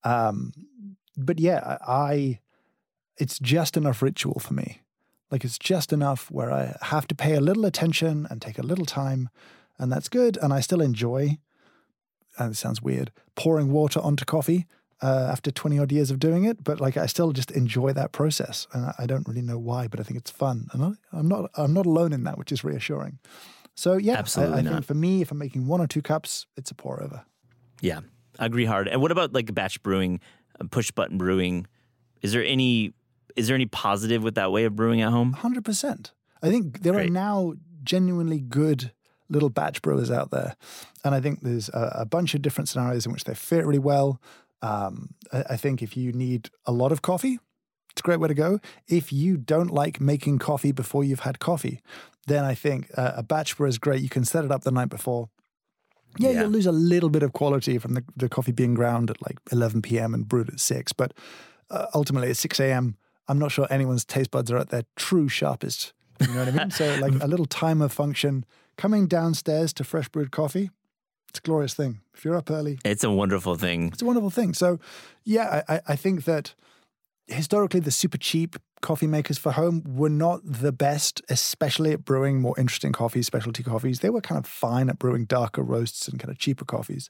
[0.03, 0.51] Um,
[1.15, 2.39] but yeah, I
[3.17, 4.81] it's just enough ritual for me.
[5.31, 8.63] Like it's just enough where I have to pay a little attention and take a
[8.63, 9.29] little time,
[9.77, 10.37] and that's good.
[10.41, 11.37] And I still enjoy,
[12.37, 14.65] and it sounds weird, pouring water onto coffee
[15.01, 16.63] uh, after 20 odd years of doing it.
[16.63, 18.67] But like I still just enjoy that process.
[18.73, 20.67] And I don't really know why, but I think it's fun.
[20.71, 23.19] And I'm not, I'm not alone in that, which is reassuring.
[23.75, 26.47] So yeah, Absolutely I, I think for me, if I'm making one or two cups,
[26.55, 27.23] it's a pour over.
[27.81, 27.99] Yeah,
[28.39, 28.87] I agree hard.
[28.87, 30.19] And what about like batch brewing,
[30.59, 31.67] uh, push button brewing?
[32.23, 32.93] Is there any
[33.37, 35.33] is there any positive with that way of brewing at home?
[35.33, 36.11] Hundred percent.
[36.43, 37.09] I think there Great.
[37.09, 38.91] are now genuinely good
[39.29, 40.55] little batch brewers out there.
[41.03, 43.79] And I think there's a, a bunch of different scenarios in which they fit really
[43.79, 44.21] well.
[44.61, 47.39] Um, I, I think if you need a lot of coffee,
[47.91, 48.59] it's a great way to go.
[48.87, 51.81] If you don't like making coffee before you've had coffee,
[52.27, 54.01] then I think uh, a batch brew is great.
[54.01, 55.29] You can set it up the night before.
[56.19, 56.41] Yeah, Yeah.
[56.41, 59.37] you'll lose a little bit of quality from the, the coffee being ground at like
[59.51, 60.13] 11 p.m.
[60.13, 60.93] and brewed at 6.
[60.93, 61.13] But
[61.69, 65.27] uh, ultimately, at 6 a.m., I'm not sure anyone's taste buds are at their true
[65.29, 65.93] sharpest.
[66.21, 66.71] You know what I mean?
[66.71, 68.45] so, like a little timer function
[68.77, 70.69] coming downstairs to fresh brewed coffee,
[71.29, 71.99] it's a glorious thing.
[72.15, 73.89] If you're up early, It's a wonderful thing.
[73.93, 74.53] it's a wonderful thing.
[74.53, 74.79] So,
[75.23, 76.55] yeah, I, I- I think that
[77.27, 82.39] historically the super cheap coffee makers for home were not the best, especially at brewing
[82.39, 83.99] more interesting coffees, specialty coffees.
[83.99, 87.09] They were kind of fine at brewing darker roasts and kind of cheaper coffees.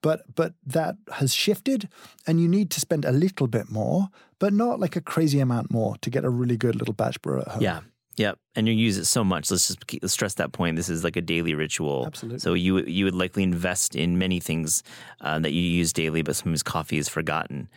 [0.00, 1.88] But but that has shifted
[2.26, 5.70] and you need to spend a little bit more, but not like a crazy amount
[5.70, 7.62] more to get a really good little batch brewer at home.
[7.62, 7.80] Yeah.
[8.16, 8.38] Yep.
[8.56, 9.50] And you use it so much.
[9.50, 10.76] Let's just keep, let's stress that point.
[10.76, 12.04] This is like a daily ritual.
[12.06, 12.40] Absolutely.
[12.40, 14.82] So you you would likely invest in many things
[15.20, 17.68] uh, that you use daily, but sometimes coffee is forgotten.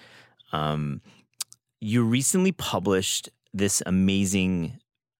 [0.51, 1.01] Um,
[1.85, 4.79] you recently published this amazing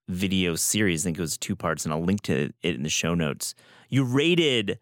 [0.10, 1.04] video series.
[1.04, 3.54] I think it was two parts, and I'll link to it in the show notes.
[3.90, 4.80] You rated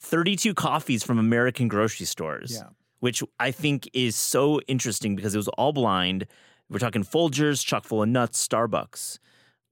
[0.00, 2.68] 32 coffees from American grocery stores Yeah.
[3.00, 6.26] which I think is so interesting because it was all blind.
[6.70, 9.18] We're talking Folgers, chock full of nuts, Starbucks.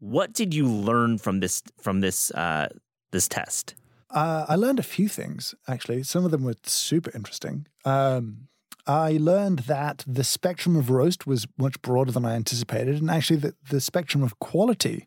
[0.01, 2.69] What did you learn from this from this uh,
[3.11, 3.75] this test?
[4.11, 6.03] Uh, I learned a few things, actually.
[6.03, 7.67] Some of them were super interesting.
[7.85, 8.49] Um,
[8.87, 13.41] I learned that the spectrum of roast was much broader than I anticipated, and actually,
[13.41, 15.07] that the spectrum of quality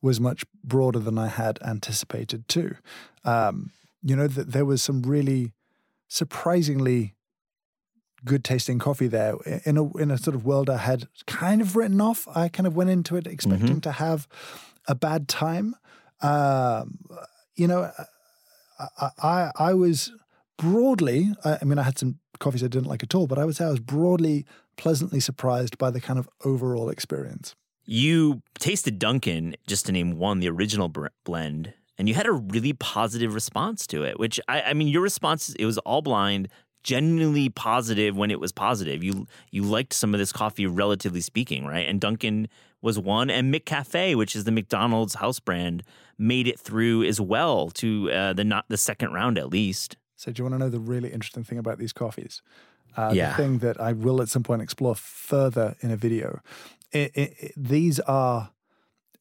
[0.00, 2.76] was much broader than I had anticipated too.
[3.24, 5.52] Um, you know, that there was some really
[6.06, 7.14] surprisingly
[8.24, 11.76] good tasting coffee there in a in a sort of world I had kind of
[11.76, 12.26] written off.
[12.34, 14.26] I kind of went into it expecting to have
[14.86, 15.76] a bad time.
[16.20, 16.98] Um,
[17.54, 17.90] you know,
[18.78, 20.12] I, I I was
[20.58, 21.32] broadly.
[21.44, 23.56] I, I mean, I had some coffees I didn't like at all, but I would
[23.56, 24.44] say I was broadly
[24.76, 27.54] pleasantly surprised by the kind of overall experience.
[27.84, 30.92] You tasted Dunkin', just to name one, the original
[31.24, 34.18] blend, and you had a really positive response to it.
[34.18, 36.48] Which I, I mean, your response it was all blind,
[36.82, 39.02] genuinely positive when it was positive.
[39.02, 41.88] You you liked some of this coffee, relatively speaking, right?
[41.88, 42.48] And Dunkin'
[42.82, 45.82] was one, and McCafe, which is the McDonald's house brand,
[46.18, 49.96] made it through as well to uh, the not the second round at least.
[50.18, 52.42] So, do you want to know the really interesting thing about these coffees?
[52.96, 53.30] Uh, Yeah.
[53.30, 56.40] The thing that I will at some point explore further in a video.
[56.90, 58.50] It, it, it- these are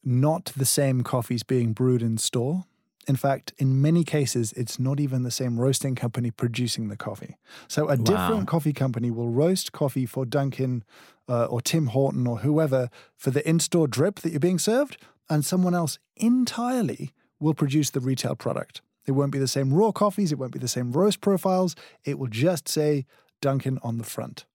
[0.03, 2.65] not the same coffees being brewed in store.
[3.07, 7.37] In fact, in many cases, it's not even the same roasting company producing the coffee.
[7.67, 10.83] So, a different coffee company will roast coffee for Dunkin'
[11.29, 14.97] uh, or Tim Horton or whoever for the in store drip that you're being served,
[15.29, 18.81] and someone else entirely will produce the retail product.
[19.07, 21.75] It won't be the same raw coffees, it won't be the same roast profiles.
[22.03, 23.05] It will just say
[23.41, 24.45] Dunkin' on the front.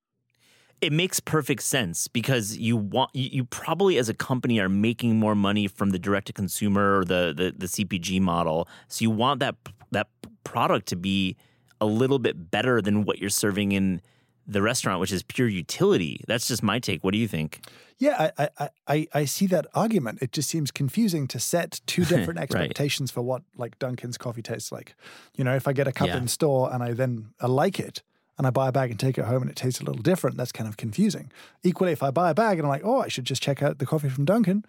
[0.81, 5.35] it makes perfect sense because you want you, probably as a company are making more
[5.37, 8.69] money from the direct to consumer or the, the the CPG model.
[8.89, 9.55] So you want that
[9.93, 10.09] that
[10.45, 11.37] product to be
[11.81, 14.01] a little bit better than what you're serving in
[14.47, 16.25] the restaurant, which is pure utility.
[16.27, 17.03] That's just my take.
[17.05, 17.61] What do you think?
[17.99, 20.21] Yeah, I, I, I, I see that argument.
[20.23, 24.73] It just seems confusing to set two different expectations for what like Dunkin's coffee tastes
[24.73, 24.95] like.
[25.37, 26.17] You know, if I get a cup Yeah.
[26.19, 28.03] in store and I then I like it
[28.39, 30.37] and I buy a bag and take it home and it tastes a little different,
[30.37, 31.31] that's kind of confusing.
[31.63, 33.79] Equally, if I buy a bag and I'm like, oh, I should just check out
[33.79, 34.65] the coffee from Dunkin'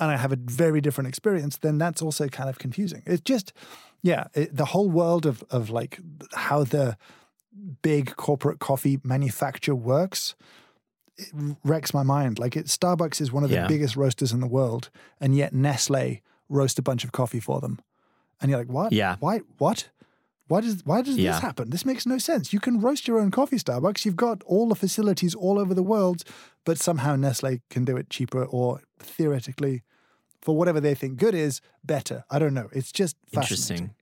[0.00, 3.02] and I have a very different experience, then that's also kind of confusing.
[3.04, 3.52] It's just,
[4.02, 6.00] yeah, it, the whole world of of like
[6.32, 6.96] how the
[7.82, 10.34] big corporate coffee manufacture works
[11.16, 11.28] it
[11.62, 12.40] wrecks my mind.
[12.40, 13.68] Like it, Starbucks is one of the Yeah.
[13.68, 14.90] biggest roasters in the world,
[15.20, 17.78] and yet Nestle roast a bunch of coffee for them,
[18.40, 18.92] and you're like, what?
[18.92, 19.14] Yeah.
[19.20, 19.38] Why?
[19.58, 19.90] What?
[20.48, 21.30] Why does why does Yeah.
[21.32, 21.70] this happen?
[21.70, 22.52] This makes no sense.
[22.52, 24.04] You can roast your own coffee, Starbucks.
[24.04, 26.24] You've got all the facilities all over the world,
[26.64, 29.84] but somehow Nestle can do it cheaper or theoretically,
[30.42, 32.24] for whatever they think good is, better.
[32.28, 32.68] I don't know.
[32.72, 33.42] It's just fascinating.
[33.86, 33.94] Interesting.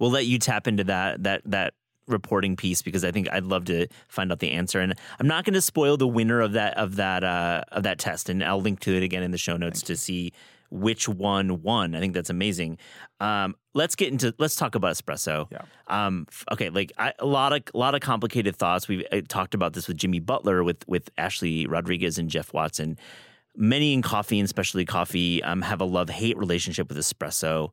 [0.00, 1.74] We'll let you tap into that that that
[2.06, 4.80] reporting piece because I think I'd love to find out the answer.
[4.80, 7.98] And I'm not going to spoil the winner of that of that uh, of that
[7.98, 10.32] test, and I'll link to it again in the show notes to see
[10.70, 11.94] which one won.
[11.94, 12.78] I think that's amazing.
[13.18, 15.50] Um, let's get into let's talk about espresso.
[15.50, 15.62] Yeah.
[15.88, 18.88] Um, okay, like I, a lot of a lot of complicated thoughts.
[18.88, 22.98] We've uh, talked about this with Jimmy Butler, with with Ashley Rodriguez and Jeff Watson.
[23.56, 27.70] Many in coffee and especially coffee um, have a love hate relationship with espresso.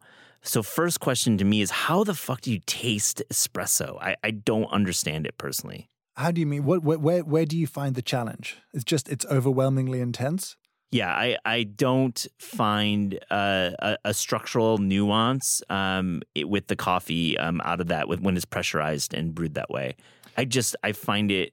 [0.47, 4.01] So, first question to me is how the fuck do you taste espresso?
[4.01, 5.89] I, I don't understand it personally.
[6.15, 6.63] How do you mean?
[6.63, 8.57] What, where, where where do you find the challenge?
[8.73, 10.55] It's just it's overwhelmingly intense.
[10.89, 17.37] Yeah, I, I don't find uh, a, a, structural nuance um, it, with the coffee
[17.37, 19.97] um, out of that with, when it's pressurized and brewed that way.
[20.37, 21.51] I just I find it.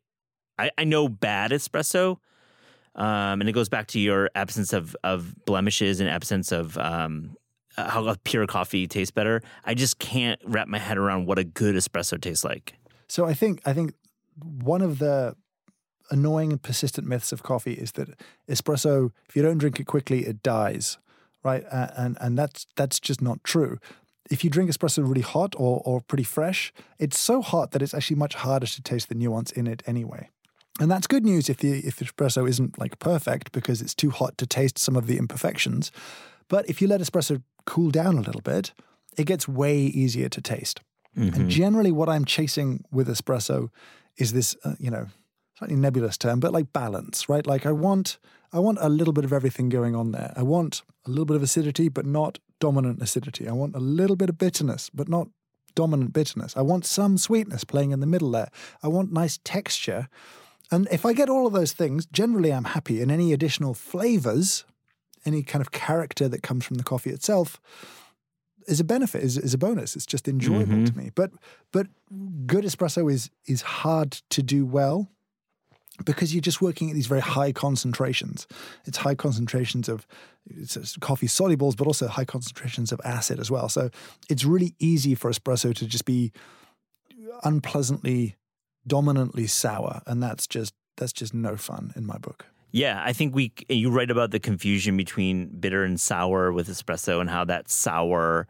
[0.57, 2.19] I, I know bad espresso,
[2.95, 7.35] um, and it goes back to your absence of of blemishes and absence of um,
[7.77, 9.43] how a pure coffee tastes better.
[9.65, 12.75] I just can't wrap my head around what a good espresso tastes like.
[13.09, 13.95] So I think I think
[14.43, 15.37] one of the
[16.11, 18.09] annoying and persistent myths of coffee is that
[18.49, 20.99] espresso, if you don't drink it quickly, it dies,
[21.43, 21.65] right?
[21.71, 23.79] Uh, and and that's that's just not true.
[24.31, 27.95] If you drink espresso really hot or or pretty fresh, it's so hot that it's
[27.95, 30.31] actually much harder to taste the nuance in it anyway.
[30.81, 34.37] And that's good news if the if espresso isn't like perfect because it's too hot
[34.39, 35.93] to taste some of the imperfections.
[36.49, 38.73] But if you let espresso cool down a little bit,
[39.17, 40.81] it gets way easier to taste.
[41.17, 41.35] Mm-hmm.
[41.35, 43.71] And generally, what I'm chasing with espresso
[44.17, 45.07] is this, uh, you know,
[45.59, 47.47] slightly nebulous term, but like balance, right?
[47.47, 48.19] Like I want,
[48.53, 50.33] I want a little bit of everything going on there.
[50.37, 53.49] I want a little bit of acidity, but not dominant acidity.
[53.49, 55.29] I want a little bit of bitterness, but not
[55.75, 56.57] dominant bitterness.
[56.57, 58.49] I want some sweetness playing in the middle there.
[58.83, 60.09] I want nice texture.
[60.71, 63.03] And if I get all of those things, generally I'm happy.
[63.03, 64.65] And any additional flavors,
[65.25, 67.61] any kind of character that comes from the coffee itself,
[68.67, 69.95] is a benefit, is, is a bonus.
[69.97, 70.85] It's just enjoyable mm-hmm.
[70.85, 71.11] to me.
[71.15, 71.33] But
[71.73, 71.87] but
[72.47, 75.11] good espresso is is hard to do well
[76.05, 78.47] because you're just working at these very high concentrations.
[78.85, 80.07] It's high concentrations of
[81.01, 83.69] coffee solubles, but also high concentrations of acid as well.
[83.69, 83.91] So
[84.29, 86.33] it's really easy for espresso to just be
[87.45, 88.37] unpleasantly,
[88.87, 92.47] dominantly sour, and that's just that's just no fun in my book.
[92.75, 97.21] Yeah, I think we you write about the confusion between bitter and sour with espresso
[97.21, 98.49] and how that sour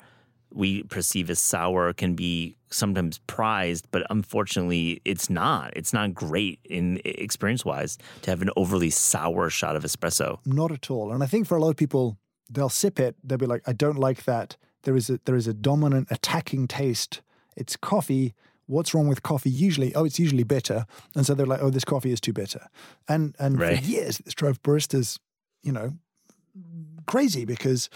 [0.50, 5.74] we perceive as sour can be sometimes prized, but unfortunately, it's not.
[5.76, 10.38] It's not great in experience wise to have an overly sour shot of espresso.
[10.46, 11.12] Not at all.
[11.12, 12.16] And I think for a lot of people,
[12.48, 13.16] they'll sip it.
[13.22, 16.66] They'll be like, "I don't like that." There is a there is a dominant attacking
[16.68, 17.20] taste.
[17.58, 18.32] It's coffee.
[18.66, 19.50] What's wrong with coffee?
[19.50, 22.66] Usually, oh, it's usually bitter, and so they're like, "Oh, this coffee is too bitter."
[23.08, 23.78] And and right.
[23.78, 25.18] for years, this drove baristas,
[25.62, 25.92] you know,
[27.06, 27.90] crazy because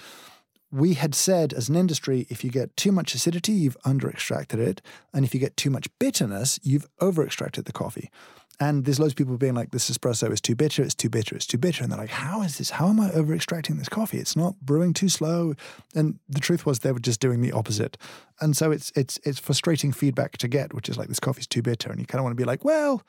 [0.70, 4.60] we had said as an industry if you get too much acidity, you've under extracted
[4.60, 4.82] it.
[5.14, 8.10] And if you get too much bitterness, you've over extracted the coffee.
[8.60, 11.36] And there's loads of people being like, this espresso is too bitter, it's too bitter,
[11.36, 11.84] it's too bitter.
[11.84, 12.70] And they're like, how is this?
[12.70, 14.18] How am I over extracting this coffee?
[14.18, 15.54] It's not brewing too slow.
[15.94, 17.96] And the truth was they were just doing the opposite.
[18.40, 21.62] And so it's it's it's frustrating feedback to get, which is like this coffee's too
[21.62, 21.90] bitter.
[21.90, 23.02] And you kind of want to be like, well,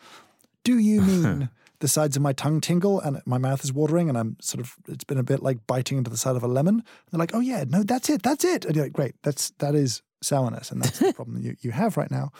[0.63, 4.17] do you mean the sides of my tongue tingle and my mouth is watering and
[4.17, 6.75] I'm sort of it's been a bit like biting into the side of a lemon.
[6.75, 8.65] And they're like, oh yeah, no, that's it, that's it.
[8.65, 11.97] And you're like, great, that's that is sourness, and that's the problem you, you have
[11.97, 12.31] right now.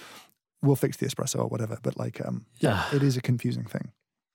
[0.61, 1.77] We'll fix the espresso or whatever.
[1.81, 3.91] But like um yeah, it is a confusing thing.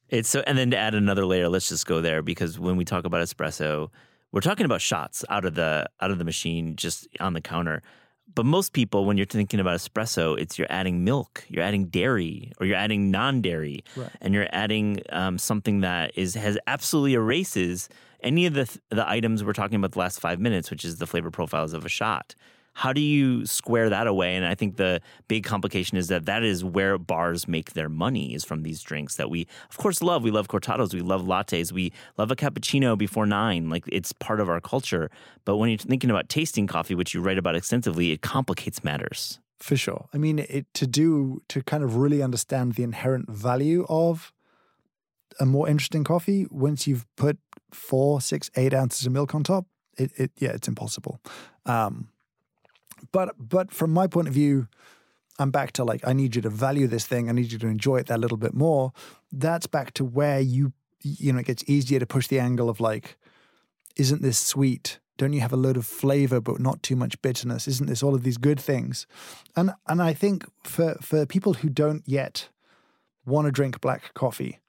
[0.08, 2.84] It's so and then to add another layer, let's just go there because when we
[2.84, 3.90] talk about espresso,
[4.32, 7.82] we're talking about shots out of the out of the machine just on the counter.
[8.34, 12.52] But most people, when you're thinking about espresso, it's you're adding milk, you're adding dairy,
[12.58, 14.08] or you're adding non-dairy, right.
[14.20, 17.88] and you're adding um, something that is has absolutely erases
[18.22, 21.06] any of the the items we're talking about the last five minutes, which is the
[21.06, 22.34] flavor profiles of a shot.
[22.74, 24.34] How do you square that away?
[24.34, 28.34] And I think the big complication is that that is where bars make their money
[28.34, 30.24] is from these drinks that we, of course, love.
[30.24, 33.70] We love cortados, we love lattes, we love a cappuccino before nine.
[33.70, 35.08] Like it's part of our culture.
[35.44, 39.38] But when you're thinking about tasting coffee, which you write about extensively, it complicates matters.
[39.60, 40.08] For sure.
[40.12, 44.32] I mean, it, to do, to kind of really understand the inherent value of
[45.38, 47.38] a more interesting coffee, once you've put
[47.72, 51.20] four, six, eight ounces of milk on top, it, it yeah, it's impossible.
[51.66, 52.08] Um,
[53.12, 54.68] but but from my point of view,
[55.38, 57.28] I'm back to like I need you to value this thing.
[57.28, 58.92] I need you to enjoy it that little bit more.
[59.32, 62.80] That's back to where you you know it gets easier to push the angle of
[62.80, 63.16] like,
[63.96, 64.98] isn't this sweet?
[65.16, 67.68] Don't you have a load of flavor but not too much bitterness?
[67.68, 69.06] Isn't this all of these good things?
[69.56, 72.48] And and I think for for people who don't yet
[73.26, 74.60] want to drink black coffee,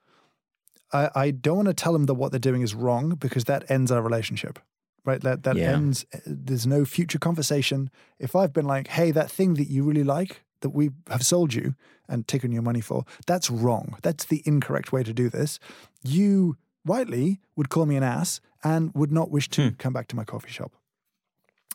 [0.94, 3.70] I, I don't want to tell them that what they're doing is wrong because that
[3.70, 4.60] ends our relationship
[5.06, 5.22] right?
[5.22, 5.72] That that yeah.
[5.72, 6.06] ends.
[6.26, 7.90] There's no future conversation.
[8.20, 11.54] If I've been like, hey, that thing that you really like that we have sold
[11.54, 11.76] you
[12.08, 13.98] and taken your money for, that's wrong.
[14.02, 15.60] That's the incorrect way to do this.
[16.04, 19.76] You rightly would call me an ass and would not wish to hmm.
[19.76, 20.72] come back to my coffee shop.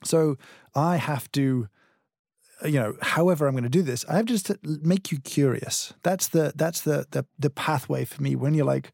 [0.02, 0.36] So
[0.74, 1.68] I have to
[2.64, 5.18] you know, however I'm going to do this, I have to just to make you
[5.18, 5.94] curious.
[6.02, 8.36] That's the that's the the the pathway for me.
[8.36, 8.92] When you're like,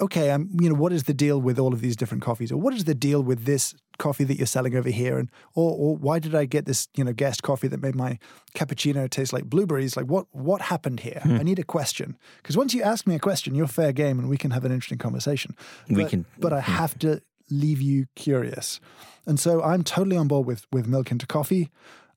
[0.00, 2.56] okay, I'm, you know, what is the deal with all of these different coffees, or
[2.56, 5.96] what is the deal with this coffee that you're selling over here, and or, or
[5.96, 8.18] why did I get this, you know, guest coffee that made my
[8.54, 9.96] cappuccino taste like blueberries?
[9.96, 11.20] Like, what what happened here?
[11.24, 14.28] I need a question because once you ask me a question, you're fair game, and
[14.28, 15.56] we can have an interesting conversation.
[15.88, 18.80] We But- can- but I have to leave you curious,
[19.26, 21.70] and so I'm totally on board with with milk into coffee,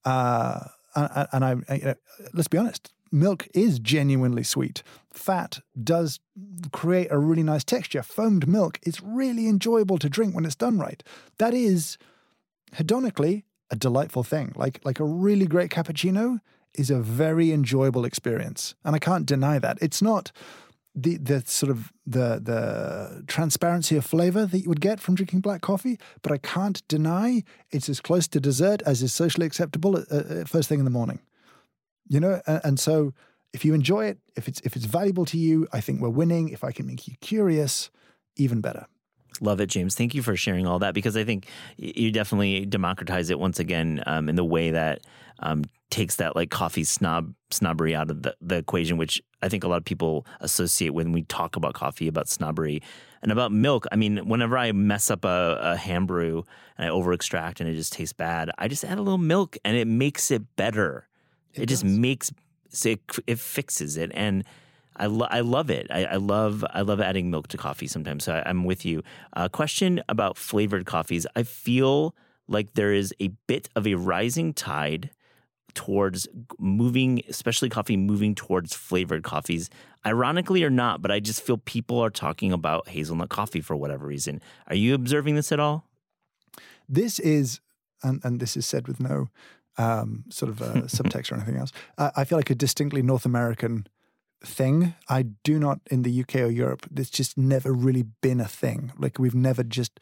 [0.05, 1.95] uh, and, and I, I- you know,
[2.33, 2.93] let's be honest.
[3.11, 4.83] Milk is genuinely sweet.
[5.11, 6.19] Fat does
[6.71, 8.03] create a really nice texture.
[8.03, 11.03] Foamed milk is really enjoyable to drink when it's done right.
[11.37, 11.97] That is
[12.75, 14.53] hedonically a delightful thing.
[14.55, 16.39] Like like a really great cappuccino
[16.75, 18.75] is a very enjoyable experience.
[18.83, 19.77] And I can't deny that.
[19.81, 20.31] It's not
[20.95, 25.41] the the sort of the the transparency of flavor that you would get from drinking
[25.41, 29.97] black coffee, but I can't deny it's as close to dessert as is socially acceptable
[29.97, 31.19] at, at first thing in the morning.
[32.09, 33.13] You know, and, and so
[33.53, 36.49] if you enjoy it, if it's if it's valuable to you, I think we're winning.
[36.49, 37.89] If I can make you curious,
[38.35, 38.87] even better.
[39.41, 39.95] Love it, James.
[39.95, 41.47] Thank you for sharing all that because I think
[41.77, 45.01] you definitely democratize it once again um, in the way that
[45.39, 49.63] um, takes that like coffee snob snobbery out of the, the equation, which I think
[49.63, 52.81] a lot of people associate when we talk about coffee about snobbery
[53.21, 53.85] and about milk.
[53.91, 56.43] I mean, whenever I mess up a, a hand brew
[56.77, 59.57] and I over extract and it just tastes bad, I just add a little milk
[59.63, 61.08] and it makes it better.
[61.53, 62.31] It, just makes
[62.85, 64.43] it, it fixes it and.
[65.01, 65.87] I, lo- I love it.
[65.89, 68.25] I, I love I love adding milk to coffee sometimes.
[68.25, 69.01] So I, I'm with you.
[69.31, 71.25] Uh, question about flavored coffees.
[71.37, 72.13] I feel
[72.49, 75.11] like there is a bit of a rising tide
[75.73, 76.27] towards
[76.57, 79.69] moving, especially coffee, moving towards flavored coffees.
[80.05, 84.05] Ironically or not, but I just feel people are talking about hazelnut coffee for whatever
[84.05, 84.41] reason.
[84.67, 85.85] Are you observing this at all?
[86.89, 87.61] This is,
[88.03, 89.29] and, and this is said with no
[89.77, 91.71] um, sort of uh, subtext or anything else.
[91.97, 93.87] I, I feel like a distinctly North American
[94.43, 94.95] thing.
[95.09, 96.85] I do not in the UK or Europe.
[96.95, 98.91] It's just never really been a thing.
[98.97, 99.99] Like we've never just.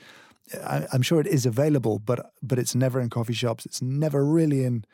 [0.64, 3.66] I, I'm sure it is available, but but it's never in coffee shops.
[3.66, 4.86] It's never really in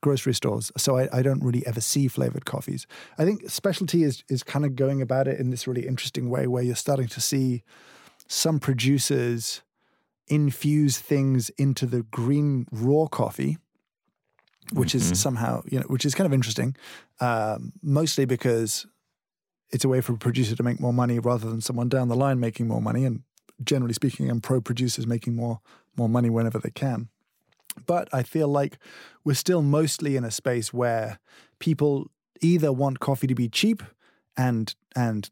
[0.00, 0.72] grocery stores.
[0.76, 2.86] So I, I don't really ever see flavored coffees.
[3.18, 6.46] I think specialty is is kind of going about it in this really interesting way
[6.46, 7.62] where you're starting to see
[8.26, 9.62] some producers
[10.28, 13.58] infuse things into the green raw coffee,
[14.72, 16.76] which is somehow you know which is kind of interesting,
[17.20, 18.86] um, mostly because
[19.70, 22.16] it's a way for a producer to make more money rather than someone down the
[22.16, 23.04] line making more money.
[23.04, 23.22] And
[23.64, 25.60] generally speaking, I'm pro producers making more
[25.96, 27.08] more money whenever they can.
[27.86, 28.78] But I feel like
[29.24, 31.18] we're still mostly in a space where
[31.58, 32.10] people
[32.40, 33.82] either want coffee to be cheap
[34.36, 35.30] and and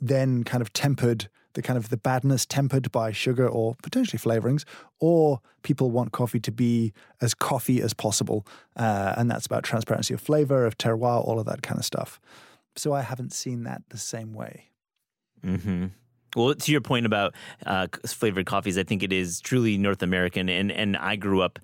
[0.00, 4.64] then kind of tempered the kind of the badness tempered by sugar or potentially flavorings,
[4.98, 8.46] or people want coffee to be as coffee as possible,
[8.76, 12.20] uh, and that's about transparency of flavor, of terroir, all of that kind of stuff.
[12.76, 14.70] So I haven't seen that the same way.
[15.44, 15.86] Mm-hmm.
[16.36, 17.34] Well, to your point about
[17.66, 20.48] uh, flavored coffees, I think it is truly North American.
[20.48, 21.58] And, and I grew up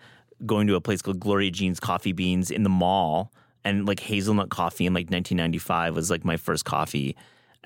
[0.45, 3.33] going to a place called Gloria Jean's Coffee Beans in the mall.
[3.65, 7.17] And like hazelnut coffee in like 1995 was like my first coffee.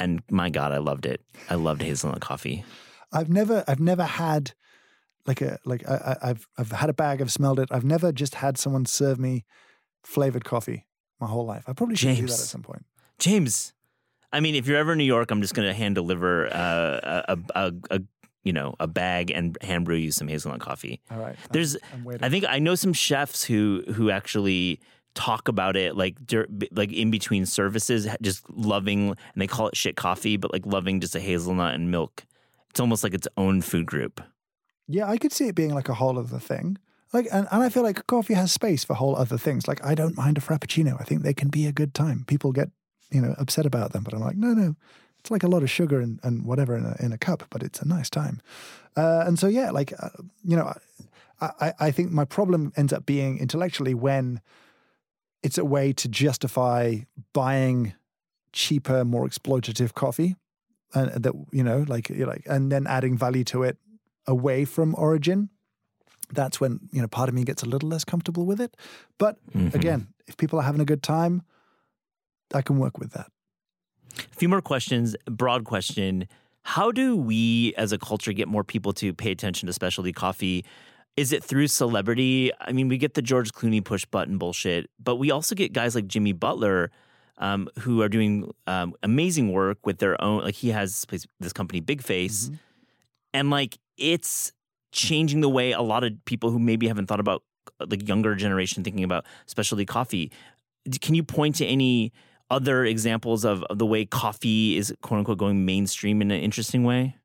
[0.00, 1.20] And my God, I loved it.
[1.48, 2.64] I loved hazelnut coffee.
[3.12, 4.52] I've never, I've never had
[5.26, 7.68] like a like I, I- I've I've had a bag, I've smelled it.
[7.70, 9.44] I've never just had someone serve me
[10.02, 10.86] flavored coffee
[11.20, 11.64] my whole life.
[11.68, 12.48] I probably should do that at James.
[12.48, 12.84] some point.
[13.18, 13.74] James,
[14.32, 17.22] I mean, if you're ever in New York, I'm just going to hand deliver uh,
[17.28, 18.00] a, a, a,
[18.44, 21.02] you know, a bag and hand brew you some hazelnut coffee.
[21.10, 21.36] All right.
[21.52, 22.24] There's, I'm waiting.
[22.24, 24.80] I think I know some chefs who who actually
[25.14, 26.16] talk about it like
[26.72, 31.00] like in between services, just loving, and they call it shit coffee, but like loving
[31.00, 32.24] just a hazelnut and milk.
[32.70, 34.20] It's almost like its own food group.
[34.86, 36.78] Yeah, I could see it being like a whole other thing.
[37.12, 39.66] Like, and, and I feel like coffee has space for whole other things.
[39.66, 41.00] Like, I don't mind a frappuccino.
[41.00, 42.24] I think they can be a good time.
[42.26, 42.70] People get,
[43.10, 44.76] you know, upset about them, but I'm like, no, no,
[45.18, 47.64] it's like a lot of sugar and, and whatever in a, in a cup, but
[47.64, 48.40] it's a nice time.
[48.96, 50.10] Uh, and so, yeah, like, uh,
[50.44, 50.72] you know,
[51.40, 54.40] I, I, I think my problem ends up being intellectually when
[55.42, 56.98] it's a way to justify
[57.32, 57.94] buying
[58.52, 60.36] cheaper, more exploitative coffee,
[60.94, 63.78] and that you know, like, you're like, and then adding value to it
[64.26, 65.48] away from origin.
[66.32, 68.76] That's when you know part of me gets a little less comfortable with it.
[69.18, 69.74] But Mhm.
[69.74, 71.42] again, if people are having a good time,
[72.54, 73.30] I can work with that.
[74.18, 75.16] A few more questions.
[75.26, 76.28] Broad question:
[76.62, 80.64] How do we, as a culture, get more people to pay attention to specialty coffee?
[81.20, 82.50] Is it through celebrity?
[82.58, 85.94] I mean, we get the George Clooney push button bullshit, but we also get guys
[85.94, 86.90] like Jimmy Butler,
[87.36, 90.42] um, who are doing um, amazing work with their own.
[90.42, 92.54] Like he has this, place, this company, Big Face, Mm-hmm.
[93.34, 94.52] and like it's
[94.92, 97.42] changing the way a lot of people who maybe haven't thought about
[97.78, 100.32] the younger generation thinking about specialty coffee.
[101.02, 102.12] Can you point to any
[102.50, 106.82] other examples of, of the way coffee is quote unquote going mainstream in an interesting
[106.84, 107.16] way?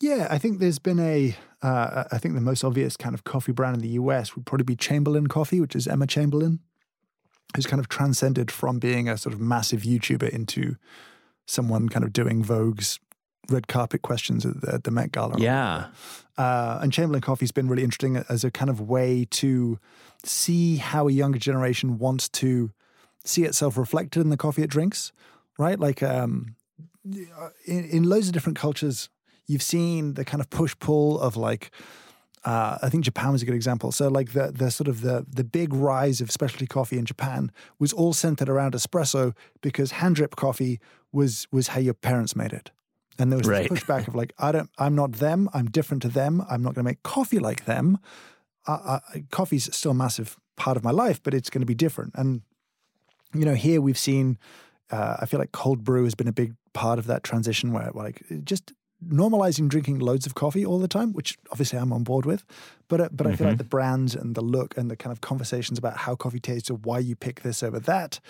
[0.00, 1.36] Yeah, I think there's been a.
[1.62, 4.64] Uh, I think the most obvious kind of coffee brand in the US would probably
[4.64, 6.60] be Chamberlain Coffee, which is Emma Chamberlain,
[7.54, 10.76] who's kind of transcended from being a sort of massive YouTuber into
[11.46, 12.98] someone kind of doing Vogue's
[13.48, 15.38] red carpet questions at the, at the Met Gala.
[15.38, 15.88] Yeah.
[16.38, 19.78] Uh, and Chamberlain Coffee's been really interesting as a kind of way to
[20.24, 22.70] see how a younger generation wants to
[23.24, 25.12] see itself reflected in the coffee it drinks,
[25.58, 25.78] right?
[25.78, 26.56] Like um,
[27.04, 29.08] in, in loads of different cultures,
[29.50, 31.64] you've seen the kind of push pull of like,
[32.44, 33.92] uh, I think Japan was a good example.
[33.92, 37.50] So like the the sort of the the big rise of specialty coffee in Japan
[37.78, 40.78] was all centered around espresso because hand drip coffee
[41.12, 42.70] was was how your parents made it.
[43.18, 43.68] And there was Right.
[43.68, 45.48] this pushback of like, I don't, I'm not them.
[45.52, 46.40] I'm different to them.
[46.50, 47.98] I'm not going to make coffee like them.
[48.66, 51.74] Uh, uh, coffee's still a massive part of my life, but it's going to be
[51.74, 52.12] different.
[52.14, 52.40] And
[53.34, 54.38] you know, here we've seen.
[54.90, 57.90] Uh, I feel like cold brew has been a big part of that transition, where
[57.94, 58.72] like just
[59.06, 62.44] normalizing drinking loads of coffee all the time, which obviously I'm on board with.
[62.88, 65.20] But uh, but I feel like the brands and the look and the kind of
[65.20, 68.20] conversations about how coffee tastes or why you pick this over that,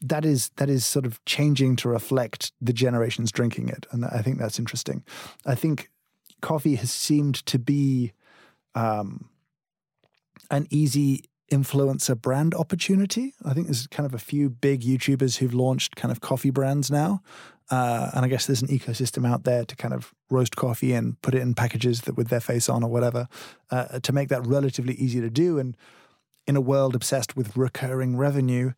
[0.00, 4.20] that is that is sort of changing to reflect the generations drinking it, and I
[4.22, 5.04] think that's interesting.
[5.46, 5.90] I think
[6.40, 8.12] coffee has seemed to be
[8.74, 9.30] um,
[10.50, 13.34] an easy influencer brand opportunity.
[13.44, 16.90] I think there's kind of a few big YouTubers who've launched kind of coffee brands
[16.90, 17.22] now.
[17.70, 21.20] Uh, and I guess there's an ecosystem out there to kind of roast coffee and
[21.22, 23.26] put it in packages that with their face on or whatever
[23.70, 25.58] uh, to make that relatively easy to do.
[25.58, 25.76] And
[26.46, 28.72] in a world obsessed with recurring revenue,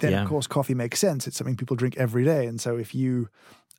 [0.00, 0.22] then Yeah.
[0.22, 1.26] of course coffee makes sense.
[1.26, 2.46] It's something people drink every day.
[2.46, 3.28] And so if you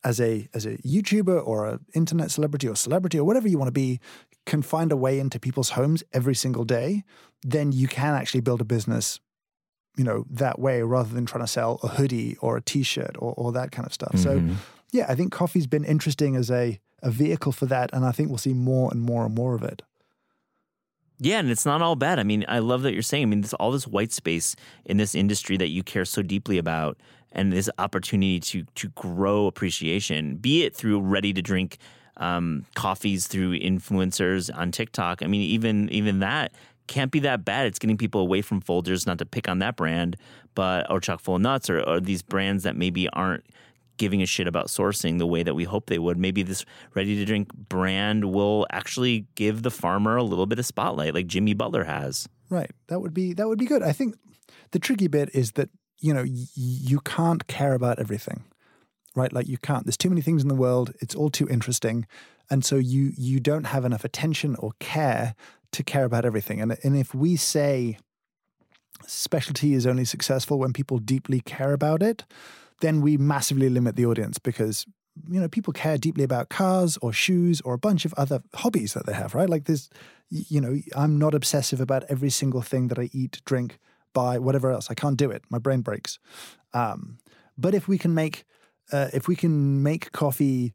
[0.04, 3.68] as a as a YouTuber or an internet celebrity or celebrity or whatever you want
[3.68, 4.00] to be
[4.46, 7.04] can find a way into people's homes every single day,
[7.44, 9.20] then you can actually build a business,
[9.96, 13.34] you know, that way rather than trying to sell a hoodie or a t-shirt or,
[13.38, 14.18] or that kind of stuff.
[14.18, 14.44] So
[14.92, 18.30] yeah, I think coffee's been interesting as a a vehicle for that, and I think
[18.30, 19.82] we'll see more and more and more of it.
[21.20, 22.18] Yeah, and it's not all bad.
[22.18, 23.24] I mean, I love that you're saying.
[23.24, 26.58] I mean, there's all this white space in this industry that you care so deeply
[26.58, 26.98] about,
[27.32, 31.78] and this opportunity to to grow appreciation, be it through ready to drink
[32.18, 35.24] um, coffees through influencers on TikTok.
[35.24, 36.54] I mean, even even that
[36.88, 37.68] can't be that bad.
[37.68, 40.18] It's getting people away from Folgers, not to pick on that brand,
[40.56, 43.46] but or chock full of nuts, or, or these brands that maybe aren't
[43.98, 46.18] giving a shit about sourcing the way that we hope they would.
[46.18, 46.66] Maybe this
[46.96, 51.28] ready to drink brand will actually give the farmer a little bit of spotlight, like
[51.28, 52.28] Jimmy Butler has.
[52.50, 52.72] Right.
[52.88, 53.84] That would be that would be good.
[53.84, 54.16] I think
[54.72, 55.70] the tricky bit is that
[56.00, 58.44] you know y- you can't care about everything,
[59.16, 59.32] right?
[59.32, 59.86] Like you can't.
[59.86, 60.94] There's too many things in the world.
[61.00, 62.06] It's all too interesting,
[62.50, 65.36] and so you you don't have enough attention or care
[65.74, 66.62] to care about everything.
[66.62, 67.98] And and if we say
[69.06, 72.24] specialty is only successful when people deeply care about it,
[72.82, 74.86] then we massively limit the audience because
[75.30, 78.94] you know people care deeply about cars or shoes or a bunch of other hobbies
[78.94, 79.50] that they have right?
[79.50, 79.80] Like y-
[80.30, 83.78] you know i'm not obsessive about every single thing that i eat drink
[84.14, 84.90] buy whatever else.
[84.90, 85.44] I can't do it.
[85.50, 86.20] My brain breaks.
[86.74, 87.18] Um,
[87.58, 88.46] but if we can make
[88.92, 90.74] uh, if we can make coffee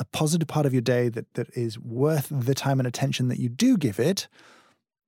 [0.00, 3.38] a positive part of your day that that is worth the time and attention that
[3.38, 4.26] you do give it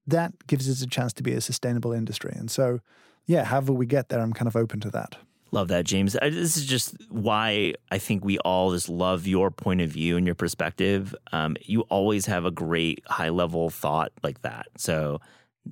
[0.06, 2.78] that gives us a chance to be a sustainable industry and so
[3.26, 5.16] yeah however we get there i'm kind of open to that
[5.54, 6.16] Love that, James.
[6.16, 10.16] I, this is just why I think we all just love your point of view
[10.16, 11.14] and your perspective.
[11.30, 14.68] Um, you always have a great high level thought like that.
[14.78, 15.20] So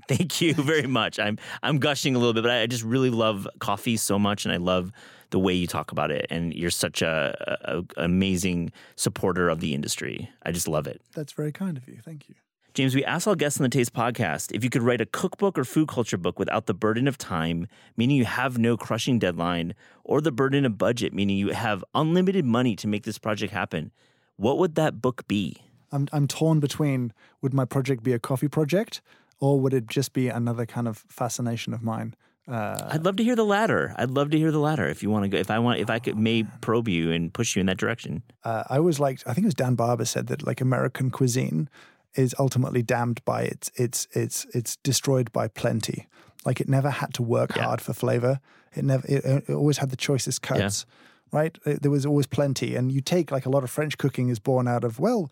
[0.09, 1.19] thank you very much.
[1.19, 4.53] I'm I'm gushing a little bit, but I just really love coffee so much, and
[4.53, 4.93] I love
[5.31, 6.27] the way you talk about it.
[6.31, 10.31] And you're such a, a, a amazing supporter of the industry.
[10.45, 11.01] I just love it.
[11.15, 12.35] that's very kind of you thank you
[12.73, 15.59] James, we asked all guests on the Taste podcast if you could write a cookbook
[15.59, 17.67] or food culture book without the burden of time,
[17.97, 19.75] meaning you have no crushing deadline,
[20.05, 23.91] or the burden of budget, meaning you have unlimited money to make this project happen.
[24.37, 25.57] What would that book be?
[25.91, 27.13] I'm I'm torn between
[27.43, 29.01] would my project be a coffee project
[29.41, 32.15] or would it just be another kind of fascination of mine?
[32.51, 33.95] Uh, I'd love to hear the latter.
[33.97, 34.89] I'd love to hear the latter.
[34.89, 37.33] If you want to go, if I want, if I could, may probe you and
[37.33, 38.23] push you in that direction.
[38.45, 41.69] uh, I was like, I think it was Dan Barber said that like American cuisine
[42.17, 46.09] is ultimately damned by its its its it's destroyed by plenty.
[46.45, 47.65] Like it never had to work Yeah.
[47.65, 48.41] hard for flavor.
[48.75, 49.07] It never.
[49.07, 50.87] It, it always had the choicest cuts.
[51.33, 51.57] Right.
[51.65, 54.41] It- there was always plenty, and you take like a lot of French cooking is
[54.41, 55.31] born out of well,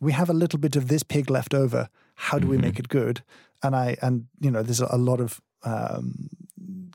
[0.00, 1.88] we have a little bit of this pig left over.
[2.14, 3.22] How do we make it good?
[3.62, 6.28] And I and you know there's a, a lot of um,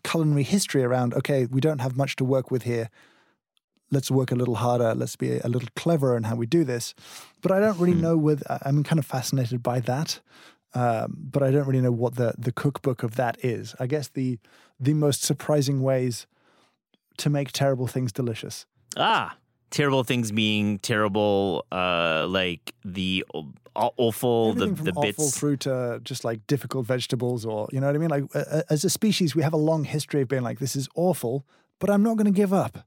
[0.04, 1.14] culinary history around.
[1.14, 2.89] Okay, we don't have much to work with here
[3.91, 6.93] let's work a little harder, let's be a little cleverer in how we do this.
[7.41, 10.20] But I don't really know with, I'm kind of fascinated by that.
[10.76, 13.74] Um, but I don't really know what the the cookbook of that is.
[13.80, 14.38] I guess the
[14.80, 16.28] the most surprising ways
[17.18, 18.68] to make terrible things delicious.
[18.95, 19.36] Ah,
[19.72, 23.26] terrible things being terrible, uh, like the
[23.76, 25.38] awful, the, Everything the awful bits.
[25.39, 28.09] through to just like difficult vegetables, or you know what I mean.
[28.09, 30.88] Like uh, as a species, we have a long history of being like, "This is
[30.95, 31.45] awful,"
[31.80, 32.80] but I'm not going to give up.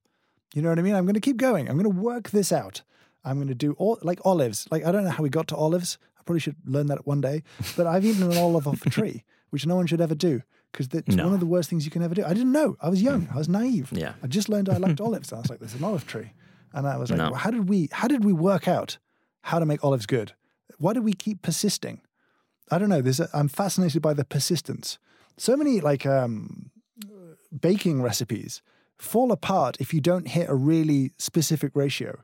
[0.55, 0.95] You know what I mean?
[0.95, 1.69] I'm going to keep going.
[1.69, 2.83] I'm going to work this out.
[3.25, 4.67] I'm going to do all like olives.
[4.71, 5.99] Like I don't know how we got to olives.
[6.19, 7.43] I probably should learn that one day.
[7.77, 10.89] But I've eaten an olive off a tree, which no one should ever do because
[10.89, 11.25] that's No.
[11.25, 12.25] one of the worst things you can ever do.
[12.25, 12.77] I didn't know.
[12.81, 13.29] I was young.
[13.33, 13.91] I was naive.
[13.93, 14.15] Yeah.
[14.23, 15.33] I just learned I liked olives.
[15.33, 16.33] I was like, "There's an olive tree,"
[16.75, 17.31] and I was like, No.
[17.31, 17.89] well, "How did we?
[17.93, 18.99] How did we work out
[19.43, 20.33] how to make olives good?
[20.79, 22.01] Why do we keep persisting?"
[22.71, 23.03] I don't know.
[23.03, 24.99] There's a, I'm fascinated by the persistence.
[25.37, 26.71] So many like um,
[27.59, 28.63] baking recipes
[28.99, 32.21] fall apart if you don't hit a really specific ratio.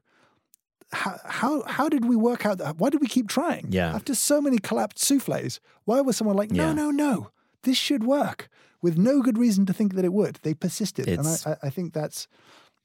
[0.92, 2.78] How, how how did we work out that?
[2.78, 3.66] Why did we keep trying?
[3.70, 3.94] Yeah.
[3.94, 6.72] After so many collapsed souffles, why was someone like, no, Yeah.
[6.72, 7.30] no, no,
[7.64, 8.48] this should work,
[8.80, 10.36] with no good reason to think that it would?
[10.42, 12.26] They persisted, It's- and I, I, I think that's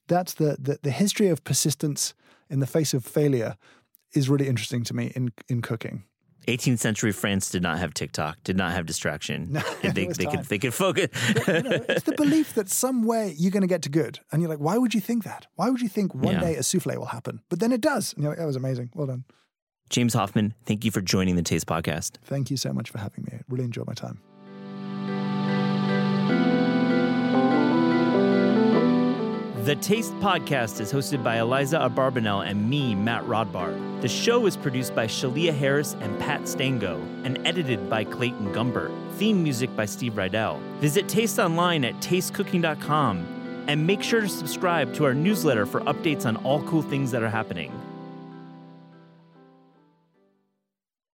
[0.08, 2.14] that's the, the the history of persistence
[2.50, 3.56] in the face of failure
[4.14, 6.04] is really interesting to me in in cooking.
[6.48, 9.58] 18th century France did not have TikTok, did not have distraction.
[9.84, 11.08] And they, they could they could focus.
[11.48, 14.20] you know, it's the belief that some way you're going to get to good.
[14.32, 15.48] And you're like, why would you think that?
[15.56, 16.42] Why would you think one Yeah.
[16.42, 17.40] day a souffle will happen?
[17.50, 18.14] But then it does.
[18.14, 18.90] And you're like, that was amazing.
[18.94, 19.24] Well done.
[19.90, 22.18] James Hoffmann, thank you for joining the Taste Podcast.
[22.26, 23.38] Thank you so much for having me.
[23.38, 24.20] I really enjoyed my time.
[29.64, 34.02] The Taste Podcast is hosted by Aliza Abarbanel and me, Matt Rodbard.
[34.02, 38.92] The show is produced by Shalia Harris and Pat Stango and edited by Clayton Gumbert.
[39.14, 40.60] Theme music by Steve Rydell.
[40.80, 46.26] Visit Taste online at tastecooking.com and make sure to subscribe to our newsletter for updates
[46.26, 47.72] on all cool things that are happening.